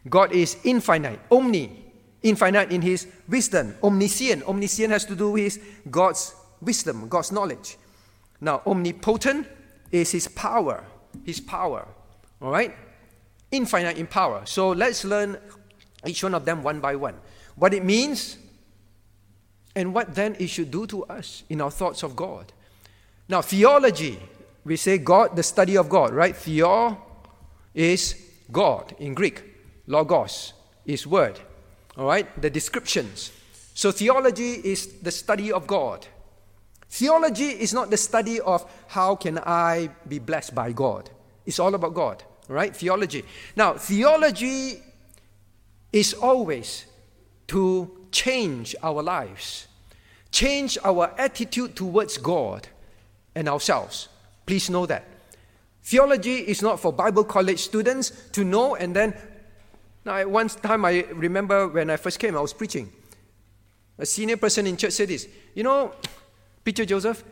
God 0.08 0.32
is 0.34 0.58
infinite, 0.64 1.20
omni, 1.32 1.85
infinite 2.26 2.72
in 2.72 2.82
his 2.82 3.08
wisdom. 3.30 3.76
Omniscient. 3.84 4.44
Omniscient 4.44 4.92
has 4.92 5.06
to 5.06 5.16
do 5.16 5.32
with 5.32 5.58
God's 5.90 6.36
wisdom, 6.60 7.08
God's 7.08 7.32
knowledge. 7.32 7.78
Now, 8.42 8.62
omnipotent 8.66 9.48
is 9.92 10.12
his 10.12 10.28
power. 10.28 10.84
His 11.24 11.40
power. 11.40 11.88
All 12.42 12.52
right? 12.52 12.76
Infinite 13.52 13.98
in 13.98 14.08
power. 14.08 14.42
So 14.46 14.70
let's 14.70 15.06
learn 15.06 15.38
each 16.06 16.24
one 16.24 16.34
of 16.34 16.44
them 16.44 16.64
one 16.64 16.82
by 16.82 16.96
one. 16.96 17.16
What 17.56 17.74
it 17.74 17.86
means 17.86 18.38
and 19.76 19.94
what 19.94 20.16
then 20.16 20.36
it 20.40 20.48
should 20.48 20.72
do 20.72 20.88
to 20.88 21.06
us 21.06 21.44
in 21.50 21.62
our 21.62 21.72
thoughts 21.72 22.04
of 22.04 22.16
God. 22.16 22.52
Now, 23.30 23.42
theology, 23.42 24.20
we 24.64 24.76
say 24.78 24.98
God, 24.98 25.36
the 25.36 25.44
study 25.44 25.78
of 25.78 25.90
God, 25.90 26.14
right? 26.14 26.36
Theo 26.36 26.98
is 27.74 28.16
God 28.52 28.96
in 29.00 29.14
Greek. 29.14 29.44
Logos 29.88 30.54
is 30.86 31.06
word. 31.06 31.40
All 31.98 32.06
right? 32.06 32.28
The 32.42 32.50
descriptions. 32.50 33.32
So 33.74 33.92
theology 33.92 34.54
is 34.54 34.88
the 35.02 35.12
study 35.12 35.52
of 35.52 35.68
God. 35.68 36.08
Theology 36.90 37.50
is 37.50 37.74
not 37.74 37.90
the 37.90 37.98
study 37.98 38.40
of 38.40 38.66
how 38.88 39.16
can 39.16 39.40
I 39.40 39.90
be 40.08 40.20
blessed 40.20 40.56
by 40.56 40.72
God. 40.72 41.10
It's 41.46 41.60
all 41.60 41.76
about 41.76 41.94
God, 41.94 42.24
right? 42.48 42.76
Theology. 42.76 43.26
Now, 43.56 43.74
theology 43.74 44.82
is 45.92 46.14
always 46.14 46.86
to 47.48 48.08
change 48.12 48.76
our 48.82 49.04
lives, 49.04 49.68
change 50.32 50.78
our 50.84 51.14
attitude 51.18 51.76
towards 51.76 52.18
God 52.18 52.68
and 53.36 53.50
ourselves. 53.50 54.08
Please 54.46 54.70
know 54.70 54.86
that. 54.86 55.06
Theology 55.84 56.38
is 56.38 56.62
not 56.62 56.80
for 56.80 56.92
Bible 56.92 57.24
college 57.24 57.60
students 57.60 58.12
to 58.32 58.44
know 58.44 58.76
and 58.76 58.96
then 58.96 59.14
now, 60.06 60.28
one 60.28 60.48
time 60.48 60.86
I 60.86 61.06
remember 61.14 61.68
when 61.68 61.90
I 61.90 61.98
first 61.98 62.20
came, 62.20 62.38
I 62.38 62.42
was 62.42 62.54
preaching. 62.54 62.92
A 63.98 64.06
senior 64.06 64.38
person 64.38 64.68
in 64.68 64.78
church 64.78 64.94
said 64.94 65.10
this 65.10 65.28
You 65.54 65.64
know, 65.64 65.94
Peter 66.64 66.86
Joseph, 66.86 67.24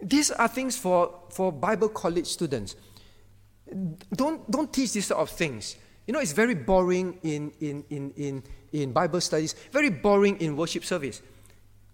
these 0.00 0.30
are 0.30 0.48
things 0.48 0.76
for, 0.76 1.20
for 1.30 1.50
Bible 1.50 1.88
college 1.88 2.26
students. 2.26 2.76
Don't, 4.14 4.48
don't 4.50 4.72
teach 4.72 4.92
these 4.92 5.06
sort 5.06 5.20
of 5.20 5.30
things. 5.30 5.76
You 6.06 6.12
know, 6.12 6.20
it's 6.20 6.32
very 6.32 6.54
boring 6.54 7.18
in, 7.22 7.50
in, 7.60 7.84
in, 7.88 8.12
in, 8.16 8.42
in 8.72 8.92
Bible 8.92 9.20
studies, 9.20 9.54
very 9.72 9.88
boring 9.88 10.38
in 10.40 10.56
worship 10.56 10.84
service. 10.84 11.22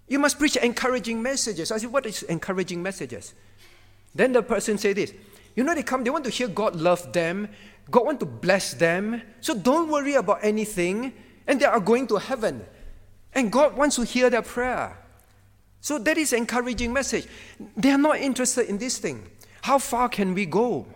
You 0.08 0.18
must 0.18 0.38
preach 0.38 0.56
encouraging 0.56 1.22
messages. 1.22 1.70
I 1.70 1.78
said, 1.78 1.92
What 1.92 2.04
is 2.04 2.24
encouraging 2.24 2.82
messages? 2.82 3.32
Then 4.14 4.32
the 4.32 4.42
person 4.42 4.76
said 4.76 4.96
this 4.96 5.14
You 5.54 5.62
know, 5.62 5.74
they 5.74 5.84
come, 5.84 6.02
they 6.02 6.10
want 6.10 6.24
to 6.24 6.30
hear 6.30 6.48
God 6.48 6.74
love 6.74 7.12
them, 7.12 7.48
God 7.90 8.06
want 8.06 8.20
to 8.20 8.26
bless 8.26 8.74
them. 8.74 9.22
So 9.40 9.54
don't 9.54 9.90
worry 9.90 10.14
about 10.14 10.38
anything. 10.42 11.12
And 11.46 11.60
they 11.60 11.66
are 11.66 11.80
going 11.80 12.06
to 12.08 12.16
heaven. 12.16 12.64
And 13.34 13.50
God 13.50 13.76
wants 13.76 13.96
to 13.96 14.04
hear 14.04 14.30
their 14.30 14.42
prayer. 14.42 14.96
So 15.80 15.98
that 15.98 16.18
is 16.18 16.32
encouraging 16.32 16.92
message. 16.92 17.26
They 17.76 17.90
are 17.90 17.98
not 17.98 18.18
interested 18.18 18.68
in 18.68 18.78
this 18.78 18.98
thing. 18.98 19.28
How 19.62 19.78
far 19.78 20.08
can 20.08 20.34
we 20.34 20.46
go? 20.46 20.86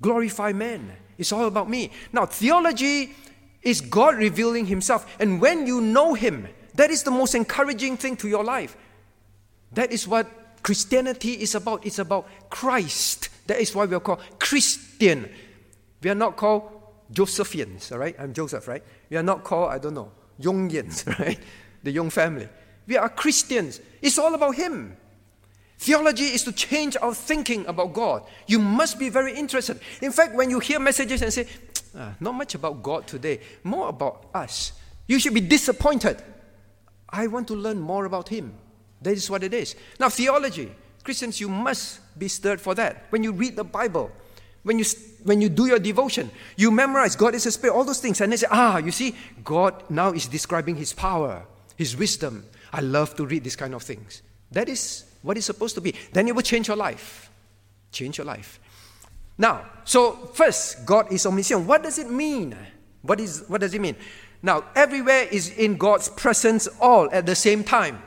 Glorify 0.00 0.52
man. 0.52 0.92
It's 1.18 1.32
all 1.32 1.46
about 1.46 1.68
me. 1.68 1.90
Now, 2.12 2.26
theology 2.26 3.14
is 3.62 3.80
God 3.80 4.16
revealing 4.16 4.66
himself. 4.66 5.16
And 5.20 5.40
when 5.40 5.66
you 5.66 5.80
know 5.80 6.14
him, 6.14 6.48
that 6.74 6.90
is 6.90 7.02
the 7.02 7.10
most 7.10 7.34
encouraging 7.34 7.96
thing 7.96 8.16
to 8.18 8.28
your 8.28 8.44
life. 8.44 8.76
That 9.72 9.92
is 9.92 10.06
what 10.08 10.26
Christianity 10.62 11.34
is 11.34 11.54
about. 11.54 11.84
It's 11.84 11.98
about 11.98 12.28
Christ. 12.50 13.28
That 13.46 13.60
is 13.60 13.74
why 13.74 13.84
we 13.86 13.94
are 13.94 14.00
called 14.00 14.20
Christian. 14.38 15.30
We 16.02 16.10
are 16.10 16.14
not 16.14 16.36
called 16.36 16.70
Josephians, 17.12 17.92
all 17.92 17.98
right? 17.98 18.16
I'm 18.18 18.32
Joseph, 18.32 18.66
right? 18.66 18.82
We 19.10 19.16
are 19.16 19.22
not 19.22 19.44
called, 19.44 19.70
I 19.70 19.78
don't 19.78 19.94
know, 19.94 20.10
Jungians, 20.40 21.06
right? 21.18 21.38
The 21.82 21.90
Young 21.90 22.10
family. 22.10 22.48
We 22.86 22.96
are 22.96 23.08
Christians. 23.08 23.80
It's 24.00 24.18
all 24.18 24.34
about 24.34 24.56
Him. 24.56 24.96
Theology 25.78 26.24
is 26.24 26.44
to 26.44 26.52
change 26.52 26.96
our 27.00 27.14
thinking 27.14 27.66
about 27.66 27.92
God. 27.92 28.24
You 28.46 28.58
must 28.58 28.98
be 28.98 29.08
very 29.08 29.34
interested. 29.34 29.80
In 30.00 30.12
fact, 30.12 30.34
when 30.34 30.48
you 30.48 30.60
hear 30.60 30.78
messages 30.78 31.22
and 31.22 31.32
say, 31.32 31.48
ah, 31.96 32.14
not 32.20 32.34
much 32.34 32.54
about 32.54 32.82
God 32.82 33.06
today, 33.06 33.40
more 33.64 33.88
about 33.88 34.26
us, 34.34 34.72
you 35.06 35.18
should 35.18 35.34
be 35.34 35.40
disappointed. 35.40 36.22
I 37.08 37.26
want 37.26 37.48
to 37.48 37.54
learn 37.54 37.80
more 37.80 38.04
about 38.04 38.28
Him. 38.28 38.54
That 39.02 39.12
is 39.12 39.28
what 39.28 39.42
it 39.42 39.52
is. 39.52 39.74
Now, 39.98 40.08
theology, 40.08 40.72
Christians, 41.02 41.40
you 41.40 41.48
must 41.48 42.00
be 42.16 42.28
stirred 42.28 42.60
for 42.60 42.74
that. 42.76 43.06
When 43.10 43.24
you 43.24 43.32
read 43.32 43.56
the 43.56 43.64
Bible, 43.64 44.12
when 44.62 44.78
you, 44.78 44.84
when 45.24 45.40
you 45.40 45.48
do 45.48 45.66
your 45.66 45.78
devotion, 45.78 46.30
you 46.56 46.70
memorize 46.70 47.16
God 47.16 47.34
is 47.34 47.46
a 47.46 47.52
spirit, 47.52 47.74
all 47.74 47.84
those 47.84 48.00
things. 48.00 48.20
And 48.20 48.32
they 48.32 48.36
say, 48.36 48.46
ah, 48.50 48.78
you 48.78 48.92
see, 48.92 49.14
God 49.44 49.82
now 49.90 50.12
is 50.12 50.26
describing 50.26 50.76
his 50.76 50.92
power, 50.92 51.44
his 51.76 51.96
wisdom. 51.96 52.44
I 52.72 52.80
love 52.80 53.14
to 53.16 53.26
read 53.26 53.44
these 53.44 53.56
kind 53.56 53.74
of 53.74 53.82
things. 53.82 54.22
That 54.52 54.68
is 54.68 55.04
what 55.22 55.36
it's 55.36 55.46
supposed 55.46 55.74
to 55.74 55.80
be. 55.80 55.94
Then 56.12 56.28
it 56.28 56.34
will 56.34 56.42
change 56.42 56.68
your 56.68 56.76
life. 56.76 57.30
Change 57.90 58.18
your 58.18 58.26
life. 58.26 58.60
Now, 59.36 59.64
so 59.84 60.12
first, 60.34 60.86
God 60.86 61.12
is 61.12 61.26
omniscient. 61.26 61.66
What 61.66 61.82
does 61.82 61.98
it 61.98 62.10
mean? 62.10 62.56
What, 63.02 63.18
is, 63.18 63.44
what 63.48 63.60
does 63.60 63.74
it 63.74 63.80
mean? 63.80 63.96
Now, 64.42 64.64
everywhere 64.74 65.26
is 65.30 65.50
in 65.50 65.76
God's 65.76 66.08
presence 66.08 66.68
all 66.80 67.08
at 67.12 67.26
the 67.26 67.34
same 67.34 67.64
time. 67.64 68.02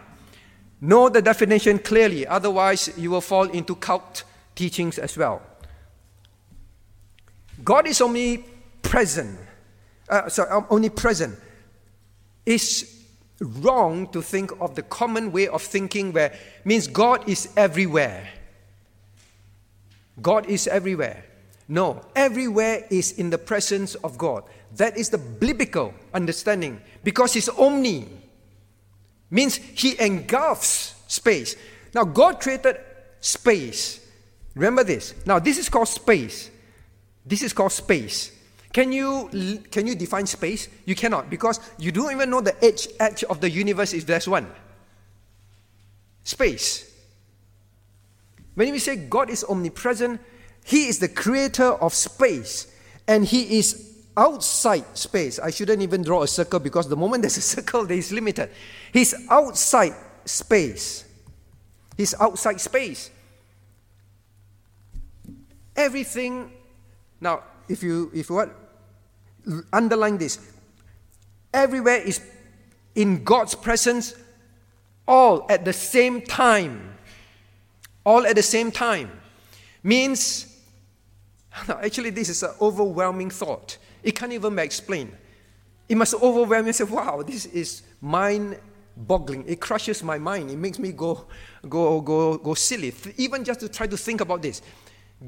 Know 0.81 1.09
the 1.09 1.21
definition 1.21 1.79
clearly, 1.79 2.27
otherwise, 2.27 2.93
you 2.97 3.11
will 3.11 3.21
fall 3.21 3.45
into 3.45 3.75
cult 3.75 4.23
teachings 4.53 4.97
as 4.97 5.17
well. 5.17 5.41
God 7.65 7.87
is 7.87 7.99
omnipresent. 7.99 9.39
Uh, 10.07 10.29
sorry, 10.29 10.63
omnipresent. 10.69 11.37
It's 12.45 13.03
wrong 13.41 14.07
to 14.09 14.21
think 14.21 14.51
of 14.61 14.75
the 14.75 14.83
common 14.83 15.31
way 15.31 15.47
of 15.47 15.61
thinking 15.63 16.13
where 16.13 16.33
means 16.63 16.87
God 16.87 17.27
is 17.27 17.49
everywhere. 17.57 18.29
God 20.21 20.45
is 20.45 20.67
everywhere. 20.67 21.25
No, 21.67 22.05
everywhere 22.15 22.85
is 22.91 23.13
in 23.13 23.31
the 23.31 23.39
presence 23.39 23.95
of 23.95 24.17
God. 24.17 24.43
That 24.75 24.97
is 24.97 25.09
the 25.09 25.17
biblical 25.17 25.93
understanding 26.13 26.79
because 27.03 27.33
He's 27.33 27.49
omni. 27.49 28.07
Means 29.31 29.55
He 29.55 29.99
engulfs 29.99 30.93
space. 31.07 31.55
Now, 31.95 32.03
God 32.03 32.39
created 32.39 32.77
space. 33.19 34.05
Remember 34.53 34.83
this. 34.83 35.15
Now, 35.25 35.39
this 35.39 35.57
is 35.57 35.67
called 35.67 35.87
space. 35.87 36.51
This 37.25 37.41
is 37.41 37.53
called 37.53 37.71
space. 37.71 38.31
Can 38.71 38.91
you, 38.91 39.61
can 39.71 39.87
you 39.87 39.95
define 39.95 40.27
space? 40.27 40.67
You 40.85 40.95
cannot 40.95 41.29
because 41.29 41.59
you 41.77 41.91
don't 41.91 42.11
even 42.11 42.29
know 42.29 42.41
the 42.41 42.61
edge, 42.63 42.87
edge 42.99 43.23
of 43.23 43.39
the 43.39 43.49
universe 43.49 43.93
if 43.93 44.05
there's 44.05 44.27
one. 44.27 44.47
Space. 46.23 46.91
When 48.55 48.71
we 48.71 48.79
say 48.79 48.95
God 48.97 49.29
is 49.29 49.45
omnipresent, 49.47 50.19
He 50.65 50.87
is 50.87 50.99
the 50.99 51.07
creator 51.07 51.73
of 51.73 51.93
space 51.93 52.67
and 53.07 53.25
He 53.25 53.59
is 53.59 53.95
outside 54.17 54.85
space. 54.97 55.39
I 55.39 55.51
shouldn't 55.51 55.81
even 55.81 56.03
draw 56.03 56.23
a 56.23 56.27
circle 56.27 56.59
because 56.59 56.89
the 56.89 56.97
moment 56.97 57.21
there's 57.23 57.37
a 57.37 57.41
circle, 57.41 57.85
there 57.85 57.97
is 57.97 58.11
limited. 58.11 58.49
He's 58.91 59.13
outside 59.29 59.93
space. 60.25 61.05
He's 61.97 62.13
outside 62.19 62.59
space. 62.59 63.09
Everything. 65.75 66.51
Now, 67.19 67.43
if 67.67 67.81
you 67.81 68.11
if 68.13 68.29
what 68.29 68.65
underline 69.71 70.17
this. 70.17 70.39
Everywhere 71.53 71.97
is 71.97 72.21
in 72.95 73.23
God's 73.23 73.55
presence, 73.55 74.15
all 75.07 75.45
at 75.49 75.65
the 75.65 75.73
same 75.73 76.21
time. 76.21 76.91
All 78.05 78.25
at 78.25 78.35
the 78.35 78.43
same 78.43 78.71
time 78.71 79.09
means, 79.83 80.59
actually, 81.69 82.11
this 82.11 82.29
is 82.29 82.43
an 82.43 82.51
overwhelming 82.61 83.29
thought. 83.29 83.77
It 84.03 84.15
can't 84.15 84.31
even 84.31 84.55
be 84.55 84.61
explained. 84.61 85.15
It 85.89 85.97
must 85.97 86.13
overwhelm 86.15 86.67
you 86.67 86.73
say, 86.73 86.83
wow, 86.83 87.23
this 87.25 87.45
is 87.47 87.81
mind 88.01 88.59
boggling. 88.95 89.43
It 89.47 89.59
crushes 89.59 90.03
my 90.03 90.17
mind. 90.17 90.51
It 90.51 90.57
makes 90.57 90.77
me 90.79 90.91
go, 90.91 91.25
go, 91.67 92.01
go, 92.01 92.37
go 92.37 92.53
silly. 92.53 92.93
Even 93.17 93.43
just 93.43 93.59
to 93.61 93.69
try 93.69 93.87
to 93.87 93.97
think 93.97 94.21
about 94.21 94.41
this. 94.41 94.61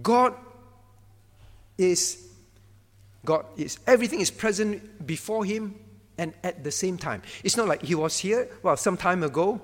God 0.02 0.34
is 1.78 2.28
God 3.26 3.46
is, 3.58 3.78
everything 3.86 4.22
is 4.22 4.32
present 4.32 5.06
before 5.06 5.44
him 5.44 5.76
and 6.18 6.34
at 6.44 6.64
the 6.64 6.72
same 6.72 6.98
time. 6.98 7.22
It's 7.44 7.58
not 7.58 7.68
like 7.68 7.84
he 7.84 7.94
was 7.94 8.18
here, 8.18 8.50
well, 8.64 8.78
some 8.78 8.96
time 8.98 9.22
ago, 9.24 9.62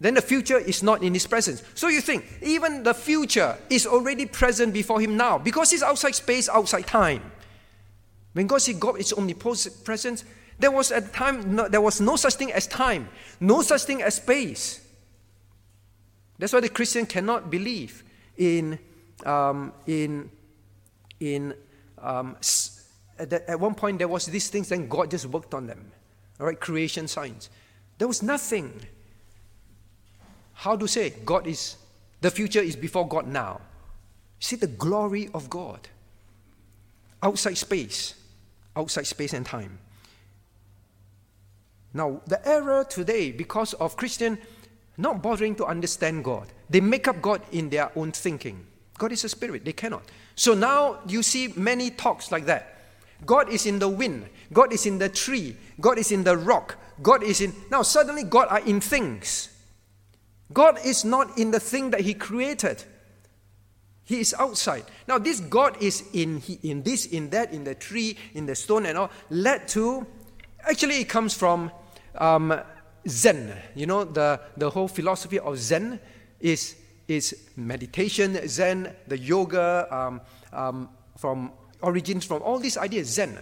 then 0.00 0.14
the 0.14 0.22
future 0.22 0.58
is 0.58 0.82
not 0.82 1.02
in 1.02 1.14
his 1.14 1.26
presence. 1.26 1.62
So 1.74 1.88
you 1.88 2.00
think, 2.00 2.26
even 2.42 2.82
the 2.82 2.92
future 2.92 3.56
is 3.70 3.86
already 3.86 4.26
present 4.26 4.74
before 4.74 5.00
him 5.00 5.16
now 5.16 5.38
because 5.38 5.70
he's 5.70 5.82
outside 5.82 6.14
space, 6.14 6.48
outside 6.48 6.86
time. 6.86 7.30
When 8.32 8.48
God 8.48 8.58
said 8.58 8.80
God 8.80 8.98
is 8.98 9.12
omnipresent, 9.12 10.24
there 10.58 10.72
was 10.72 10.90
a 10.90 11.00
time, 11.00 11.54
no, 11.54 11.68
there 11.68 11.80
was 11.80 12.00
no 12.00 12.16
such 12.16 12.34
thing 12.34 12.52
as 12.52 12.66
time, 12.66 13.08
no 13.38 13.62
such 13.62 13.84
thing 13.84 14.02
as 14.02 14.16
space. 14.16 14.80
That's 16.38 16.52
why 16.52 16.60
the 16.60 16.68
Christian 16.68 17.06
cannot 17.06 17.48
believe 17.48 18.02
in, 18.36 18.78
um, 19.24 19.72
in, 19.86 20.30
in 21.24 21.54
um, 21.98 22.36
at, 23.18 23.32
at 23.32 23.60
one 23.60 23.74
point 23.74 23.98
there 23.98 24.08
was 24.08 24.26
these 24.26 24.48
things, 24.48 24.72
and 24.72 24.88
God 24.90 25.10
just 25.10 25.26
worked 25.26 25.54
on 25.54 25.66
them. 25.66 25.90
All 26.40 26.46
right, 26.46 26.58
creation 26.58 27.08
science. 27.08 27.48
There 27.98 28.08
was 28.08 28.22
nothing. 28.22 28.80
How 30.52 30.76
to 30.76 30.86
say 30.86 31.10
God 31.24 31.46
is 31.46 31.76
the 32.20 32.30
future 32.30 32.60
is 32.60 32.76
before 32.76 33.06
God 33.06 33.26
now. 33.26 33.60
See 34.40 34.56
the 34.56 34.66
glory 34.66 35.28
of 35.34 35.48
God. 35.50 35.88
Outside 37.22 37.56
space, 37.56 38.14
outside 38.76 39.06
space 39.06 39.32
and 39.32 39.46
time. 39.46 39.78
Now, 41.92 42.20
the 42.26 42.46
error 42.46 42.84
today, 42.84 43.30
because 43.30 43.72
of 43.74 43.96
Christian 43.96 44.38
not 44.96 45.22
bothering 45.22 45.54
to 45.56 45.66
understand 45.66 46.24
God, 46.24 46.48
they 46.68 46.80
make 46.80 47.08
up 47.08 47.20
God 47.20 47.42
in 47.52 47.70
their 47.70 47.90
own 47.96 48.12
thinking. 48.12 48.66
God 48.98 49.12
is 49.12 49.24
a 49.24 49.28
spirit, 49.28 49.64
they 49.64 49.72
cannot. 49.72 50.02
So 50.36 50.54
now 50.54 51.00
you 51.06 51.22
see 51.22 51.48
many 51.56 51.90
talks 51.90 52.30
like 52.30 52.46
that. 52.46 52.70
God 53.26 53.48
is 53.48 53.66
in 53.66 53.78
the 53.78 53.88
wind. 53.88 54.26
God 54.52 54.72
is 54.72 54.86
in 54.86 54.98
the 54.98 55.08
tree. 55.08 55.56
God 55.80 55.98
is 55.98 56.12
in 56.12 56.24
the 56.24 56.36
rock. 56.36 56.76
God 57.02 57.22
is 57.22 57.40
in. 57.40 57.54
Now, 57.70 57.82
suddenly, 57.82 58.22
God 58.22 58.48
are 58.50 58.60
in 58.60 58.80
things. 58.80 59.48
God 60.52 60.78
is 60.84 61.04
not 61.04 61.38
in 61.38 61.50
the 61.50 61.60
thing 61.60 61.90
that 61.90 62.00
He 62.00 62.14
created. 62.14 62.84
He 64.04 64.20
is 64.20 64.34
outside. 64.38 64.84
Now, 65.08 65.18
this 65.18 65.40
God 65.40 65.82
is 65.82 66.04
in, 66.12 66.42
in 66.62 66.82
this, 66.82 67.06
in 67.06 67.30
that, 67.30 67.52
in 67.52 67.64
the 67.64 67.74
tree, 67.74 68.18
in 68.34 68.46
the 68.46 68.54
stone, 68.54 68.86
and 68.86 68.98
all, 68.98 69.10
led 69.30 69.66
to. 69.68 70.06
Actually, 70.68 71.00
it 71.00 71.08
comes 71.08 71.34
from 71.34 71.70
um, 72.16 72.60
Zen. 73.08 73.56
You 73.74 73.86
know, 73.86 74.04
the, 74.04 74.40
the 74.56 74.68
whole 74.70 74.88
philosophy 74.88 75.38
of 75.38 75.58
Zen 75.58 75.98
is, 76.40 76.76
is 77.08 77.48
meditation, 77.56 78.38
Zen, 78.48 78.94
the 79.06 79.18
yoga, 79.18 79.86
um, 79.90 80.20
um, 80.52 80.88
from 81.18 81.52
origins 81.82 82.24
from 82.24 82.42
all 82.42 82.58
these 82.58 82.76
ideas, 82.76 83.08
Zen. 83.08 83.38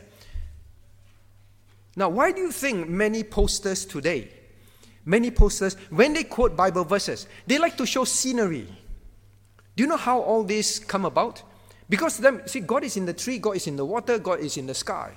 Now, 1.96 2.09
why 2.09 2.33
do 2.33 2.40
you 2.40 2.53
think 2.53 2.88
many 2.88 3.22
posters 3.22 3.85
today, 3.85 4.29
many 5.05 5.31
posters, 5.31 5.75
when 5.90 6.14
they 6.14 6.25
quote 6.25 6.57
Bible 6.57 6.85
verses, 6.85 7.27
they 7.46 7.59
like 7.59 7.77
to 7.77 7.87
show 7.87 8.05
scenery? 8.05 8.66
Do 9.77 9.83
you 9.83 9.88
know 9.88 9.96
how 9.96 10.20
all 10.20 10.42
this 10.42 10.79
come 10.79 11.05
about? 11.05 11.42
Because 11.88 12.18
them, 12.18 12.42
see, 12.46 12.61
God 12.61 12.85
is 12.85 12.96
in 12.96 13.07
the 13.07 13.12
tree, 13.12 13.38
God 13.38 13.57
is 13.57 13.66
in 13.66 13.77
the 13.77 13.85
water, 13.85 14.18
God 14.18 14.40
is 14.40 14.57
in 14.57 14.66
the 14.66 14.75
sky. 14.75 15.14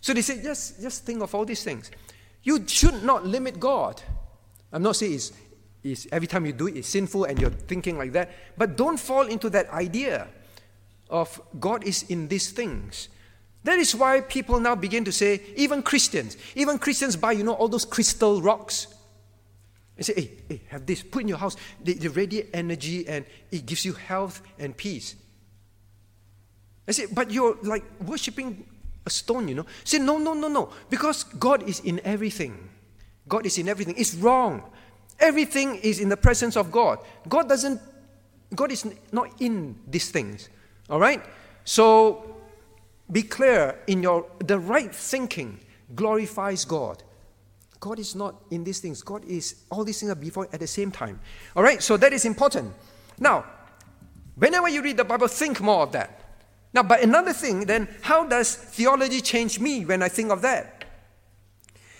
So 0.00 0.12
they 0.12 0.22
say, 0.22 0.42
just, 0.42 0.80
just 0.80 1.04
think 1.04 1.22
of 1.22 1.34
all 1.34 1.44
these 1.44 1.62
things. 1.62 1.90
You 2.42 2.66
should 2.66 3.02
not 3.04 3.26
limit 3.26 3.60
God. 3.60 4.02
I'm 4.72 4.82
not 4.82 4.96
saying 4.96 5.14
it's, 5.14 5.32
it's, 5.82 6.06
every 6.12 6.26
time 6.26 6.46
you 6.46 6.52
do 6.52 6.68
it, 6.68 6.76
it's 6.76 6.88
sinful 6.88 7.24
and 7.24 7.40
you're 7.40 7.50
thinking 7.50 7.96
like 7.96 8.12
that, 8.12 8.30
but 8.56 8.76
don't 8.76 8.98
fall 8.98 9.26
into 9.26 9.48
that 9.50 9.70
idea 9.70 10.28
of 11.08 11.40
God 11.58 11.84
is 11.84 12.04
in 12.04 12.28
these 12.28 12.50
things. 12.50 13.08
That 13.64 13.78
is 13.78 13.94
why 13.94 14.20
people 14.20 14.58
now 14.60 14.74
begin 14.74 15.04
to 15.04 15.12
say, 15.12 15.42
even 15.56 15.82
Christians, 15.82 16.36
even 16.54 16.78
Christians 16.78 17.16
buy, 17.16 17.32
you 17.32 17.44
know, 17.44 17.52
all 17.52 17.68
those 17.68 17.84
crystal 17.84 18.40
rocks. 18.40 18.86
And 19.96 20.06
say, 20.06 20.14
hey, 20.14 20.30
hey, 20.48 20.62
have 20.68 20.86
this, 20.86 21.02
put 21.02 21.22
in 21.22 21.28
your 21.28 21.36
house. 21.36 21.56
They, 21.82 21.92
they 21.94 22.08
radiate 22.08 22.50
energy 22.54 23.06
and 23.06 23.26
it 23.50 23.66
gives 23.66 23.84
you 23.84 23.92
health 23.92 24.40
and 24.58 24.74
peace. 24.74 25.14
I 26.88 26.92
say, 26.92 27.06
but 27.12 27.30
you're 27.30 27.56
like 27.62 27.84
worshipping 28.06 28.64
a 29.04 29.10
stone, 29.10 29.48
you 29.48 29.54
know. 29.54 29.66
Say, 29.84 29.98
no, 29.98 30.16
no, 30.18 30.32
no, 30.32 30.48
no. 30.48 30.70
Because 30.88 31.24
God 31.24 31.68
is 31.68 31.80
in 31.80 32.00
everything. 32.02 32.68
God 33.28 33.44
is 33.44 33.58
in 33.58 33.68
everything. 33.68 33.94
It's 33.98 34.14
wrong. 34.14 34.62
Everything 35.20 35.76
is 35.76 36.00
in 36.00 36.08
the 36.08 36.16
presence 36.16 36.56
of 36.56 36.72
God. 36.72 36.98
God 37.28 37.48
doesn't, 37.48 37.80
God 38.54 38.72
is 38.72 38.86
not 39.12 39.30
in 39.40 39.76
these 39.86 40.10
things. 40.10 40.48
All 40.88 40.98
right? 40.98 41.22
So 41.64 42.36
be 43.10 43.22
clear 43.22 43.78
in 43.86 44.02
your 44.02 44.26
the 44.38 44.58
right 44.58 44.94
thinking 44.94 45.60
glorifies 45.94 46.64
God. 46.64 47.02
God 47.80 47.98
is 47.98 48.14
not 48.14 48.34
in 48.50 48.64
these 48.64 48.80
things. 48.80 49.02
God 49.02 49.24
is 49.24 49.56
all 49.70 49.84
these 49.84 50.00
things 50.00 50.12
are 50.12 50.16
before 50.16 50.48
at 50.52 50.60
the 50.60 50.66
same 50.66 50.90
time. 50.90 51.18
All 51.56 51.62
right? 51.62 51.82
So 51.82 51.96
that 51.96 52.12
is 52.12 52.24
important. 52.24 52.72
Now, 53.18 53.44
whenever 54.36 54.68
you 54.68 54.82
read 54.82 54.96
the 54.96 55.04
Bible, 55.04 55.28
think 55.28 55.60
more 55.60 55.82
of 55.82 55.92
that. 55.92 56.20
Now, 56.72 56.82
but 56.82 57.02
another 57.02 57.32
thing, 57.32 57.66
then, 57.66 57.88
how 58.02 58.24
does 58.24 58.54
theology 58.54 59.20
change 59.20 59.58
me 59.58 59.84
when 59.84 60.02
I 60.02 60.08
think 60.08 60.30
of 60.30 60.42
that? 60.42 60.84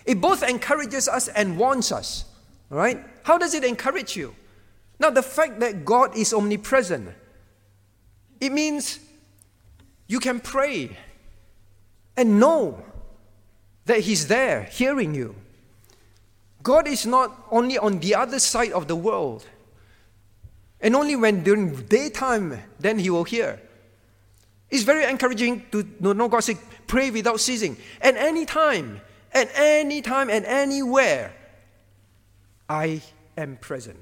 It 0.04 0.20
both 0.20 0.42
encourages 0.42 1.08
us 1.08 1.28
and 1.28 1.58
warns 1.58 1.90
us. 1.92 2.24
All 2.70 2.78
right? 2.78 3.04
How 3.24 3.38
does 3.38 3.54
it 3.54 3.64
encourage 3.64 4.16
you? 4.16 4.34
Now, 4.98 5.10
the 5.10 5.22
fact 5.22 5.60
that 5.60 5.84
God 5.84 6.16
is 6.16 6.32
omnipresent, 6.32 7.08
it 8.40 8.52
means 8.52 9.00
you 10.06 10.20
can 10.20 10.40
pray 10.40 10.96
and 12.16 12.38
know 12.38 12.82
that 13.86 14.00
He's 14.00 14.28
there 14.28 14.64
hearing 14.64 15.14
you. 15.14 15.34
God 16.62 16.86
is 16.86 17.06
not 17.06 17.46
only 17.50 17.78
on 17.78 18.00
the 18.00 18.14
other 18.14 18.38
side 18.38 18.72
of 18.72 18.88
the 18.88 18.96
world, 18.96 19.46
and 20.80 20.94
only 20.94 21.16
when 21.16 21.42
during 21.42 21.74
daytime, 21.86 22.60
then 22.78 22.98
He 22.98 23.10
will 23.10 23.24
hear. 23.24 23.60
It's 24.70 24.84
very 24.84 25.04
encouraging 25.04 25.64
to 25.72 25.86
know 26.00 26.28
God 26.28 26.40
say, 26.40 26.56
pray 26.86 27.10
without 27.10 27.40
ceasing. 27.40 27.76
At 28.00 28.16
any 28.16 28.44
time, 28.46 29.00
at 29.32 29.50
any 29.54 30.02
time, 30.02 30.30
and 30.30 30.44
anywhere, 30.44 31.32
I 32.70 33.02
am 33.36 33.56
present. 33.56 33.98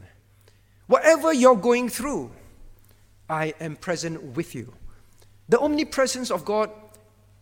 Whatever 0.89 1.33
you're 1.33 1.57
going 1.57 1.89
through, 1.89 2.31
I 3.29 3.55
am 3.61 3.77
present 3.77 4.23
with 4.37 4.55
you. 4.55 4.75
The 5.49 5.59
omnipresence 5.59 6.31
of 6.31 6.45
God 6.45 6.71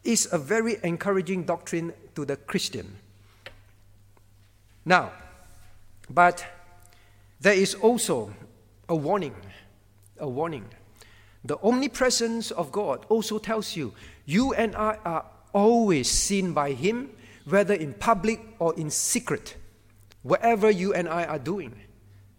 is 0.04 0.28
a 0.30 0.38
very 0.38 0.76
encouraging 0.84 1.42
doctrine 1.42 1.92
to 2.14 2.24
the 2.24 2.36
Christian. 2.36 2.98
Now, 4.84 5.10
but 6.08 6.46
there 7.40 7.54
is 7.54 7.74
also 7.74 8.32
a 8.88 8.94
warning. 8.94 9.34
A 10.18 10.28
warning. 10.28 10.66
The 11.44 11.58
omnipresence 11.60 12.52
of 12.52 12.70
God 12.70 13.04
also 13.08 13.38
tells 13.38 13.74
you 13.74 13.92
you 14.26 14.54
and 14.54 14.76
I 14.76 14.98
are 15.04 15.24
always 15.52 16.08
seen 16.08 16.52
by 16.52 16.72
Him, 16.72 17.10
whether 17.46 17.74
in 17.74 17.94
public 17.94 18.40
or 18.60 18.74
in 18.76 18.90
secret, 18.90 19.56
whatever 20.26 20.70
you 20.70 20.92
and 20.92 21.08
I 21.08 21.24
are 21.24 21.38
doing. 21.38 21.74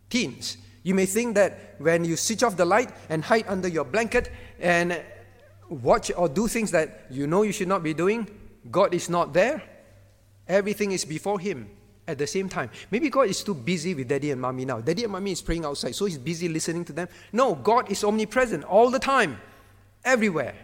Teens, 0.09 0.57
you 0.83 0.93
may 0.93 1.05
think 1.05 1.35
that 1.35 1.75
when 1.79 2.05
you 2.05 2.15
switch 2.15 2.43
off 2.43 2.57
the 2.57 2.65
light 2.65 2.91
and 3.09 3.23
hide 3.23 3.45
under 3.47 3.67
your 3.67 3.85
blanket 3.85 4.31
and 4.59 5.01
watch 5.69 6.11
or 6.15 6.29
do 6.29 6.47
things 6.47 6.71
that 6.71 7.05
you 7.09 7.27
know 7.27 7.43
you 7.43 7.51
should 7.51 7.67
not 7.67 7.83
be 7.83 7.93
doing, 7.93 8.27
God 8.69 8.93
is 8.93 9.09
not 9.09 9.33
there. 9.33 9.61
Everything 10.47 10.91
is 10.91 11.05
before 11.05 11.39
Him 11.39 11.69
at 12.07 12.17
the 12.17 12.27
same 12.27 12.47
time. 12.47 12.69
Maybe 12.89 13.09
God 13.09 13.27
is 13.27 13.43
too 13.43 13.53
busy 13.53 13.93
with 13.93 14.07
daddy 14.07 14.31
and 14.31 14.41
mommy 14.41 14.65
now. 14.65 14.79
Daddy 14.79 15.03
and 15.03 15.11
mommy 15.11 15.31
is 15.31 15.41
praying 15.41 15.65
outside, 15.65 15.93
so 15.93 16.05
he's 16.05 16.17
busy 16.17 16.47
listening 16.47 16.85
to 16.85 16.93
them. 16.93 17.09
No, 17.33 17.55
God 17.55 17.91
is 17.91 18.03
omnipresent 18.03 18.63
all 18.63 18.89
the 18.89 18.99
time, 18.99 19.39
everywhere. 20.05 20.55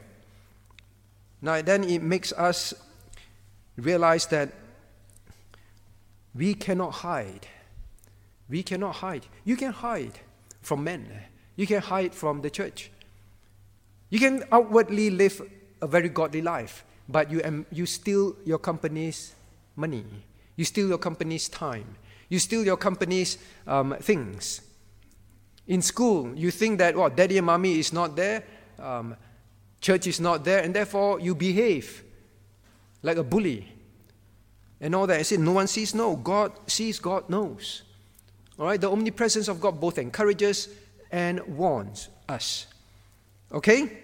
Now, 1.41 1.61
then 1.61 1.83
it 1.83 2.01
makes 2.01 2.31
us 2.31 2.73
realize 3.75 4.25
that 4.27 4.53
we 6.35 6.53
cannot 6.53 6.91
hide. 6.91 7.47
We 8.49 8.63
cannot 8.63 8.95
hide. 8.95 9.25
You 9.45 9.55
can 9.55 9.71
hide 9.71 10.19
from 10.61 10.83
men, 10.83 11.07
you 11.55 11.67
can 11.67 11.81
hide 11.81 12.13
from 12.13 12.41
the 12.41 12.49
church. 12.49 12.91
You 14.09 14.19
can 14.19 14.43
outwardly 14.51 15.09
live 15.09 15.41
a 15.81 15.87
very 15.87 16.09
godly 16.09 16.41
life, 16.41 16.85
but 17.09 17.31
you, 17.31 17.65
you 17.71 17.85
steal 17.85 18.35
your 18.45 18.59
company's 18.59 19.33
money 19.75 20.05
you 20.55 20.65
steal 20.65 20.87
your 20.87 20.97
company's 20.97 21.49
time. 21.49 21.95
You 22.29 22.39
steal 22.39 22.63
your 22.63 22.77
company's 22.77 23.37
um, 23.67 23.95
things. 23.99 24.61
In 25.67 25.81
school, 25.81 26.33
you 26.35 26.51
think 26.51 26.79
that, 26.79 26.95
well, 26.95 27.09
daddy 27.09 27.37
and 27.37 27.45
mommy 27.45 27.79
is 27.79 27.93
not 27.93 28.15
there, 28.15 28.43
um, 28.79 29.15
church 29.81 30.07
is 30.07 30.19
not 30.19 30.43
there, 30.43 30.63
and 30.63 30.73
therefore 30.73 31.19
you 31.19 31.35
behave 31.35 32.03
like 33.01 33.17
a 33.17 33.23
bully. 33.23 33.71
And 34.83 34.93
all 34.93 35.07
that. 35.07 35.17
I 35.17 35.23
said, 35.23 35.39
no 35.39 35.53
one 35.53 35.67
sees, 35.67 35.95
no. 35.95 36.17
God 36.17 36.51
sees, 36.67 36.99
God 36.99 37.29
knows. 37.29 37.83
All 38.59 38.65
right? 38.65 38.79
The 38.79 38.91
omnipresence 38.91 39.47
of 39.47 39.61
God 39.61 39.79
both 39.79 39.97
encourages 39.97 40.67
and 41.09 41.39
warns 41.47 42.09
us. 42.27 42.67
Okay? 43.51 43.97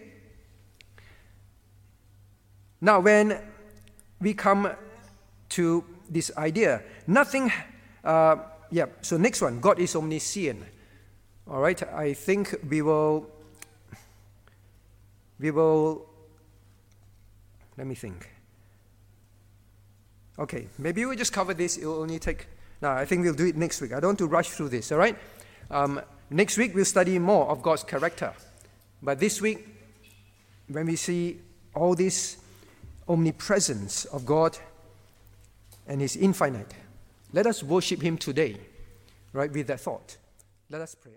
Now, 2.79 3.01
when 3.01 3.37
we 4.21 4.33
come 4.33 4.71
to 5.49 5.83
this 6.09 6.31
idea. 6.37 6.81
Nothing, 7.07 7.51
uh, 8.03 8.37
yeah, 8.71 8.85
so 9.01 9.17
next 9.17 9.41
one 9.41 9.59
God 9.59 9.79
is 9.79 9.95
omniscient. 9.95 10.63
All 11.49 11.59
right, 11.59 11.81
I 11.93 12.13
think 12.13 12.55
we 12.69 12.81
will, 12.81 13.27
we 15.39 15.51
will, 15.51 16.05
let 17.77 17.87
me 17.87 17.95
think. 17.95 18.29
Okay, 20.39 20.67
maybe 20.77 21.05
we'll 21.05 21.17
just 21.17 21.33
cover 21.33 21.53
this. 21.53 21.77
It 21.77 21.85
will 21.85 22.01
only 22.01 22.17
take, 22.17 22.47
no, 22.81 22.89
I 22.91 23.05
think 23.05 23.23
we'll 23.23 23.33
do 23.33 23.45
it 23.45 23.57
next 23.57 23.81
week. 23.81 23.91
I 23.91 23.99
don't 23.99 24.09
want 24.09 24.19
to 24.19 24.27
rush 24.27 24.49
through 24.49 24.69
this, 24.69 24.91
all 24.91 24.97
right? 24.97 25.17
Um, 25.69 26.01
next 26.29 26.57
week, 26.57 26.73
we'll 26.73 26.85
study 26.85 27.19
more 27.19 27.47
of 27.49 27.61
God's 27.61 27.83
character. 27.83 28.33
But 29.03 29.19
this 29.19 29.41
week, 29.41 29.67
when 30.69 30.85
we 30.85 30.95
see 30.95 31.39
all 31.75 31.95
this 31.95 32.37
omnipresence 33.07 34.05
of 34.05 34.25
God 34.25 34.57
and 35.87 35.99
His 35.99 36.15
infinite. 36.15 36.73
Let 37.33 37.47
us 37.47 37.63
worship 37.63 38.01
Him 38.01 38.17
today, 38.17 38.57
right, 39.33 39.51
with 39.51 39.67
that 39.67 39.81
thought. 39.81 40.17
Let 40.69 40.81
us 40.81 40.95
pray. 40.95 41.13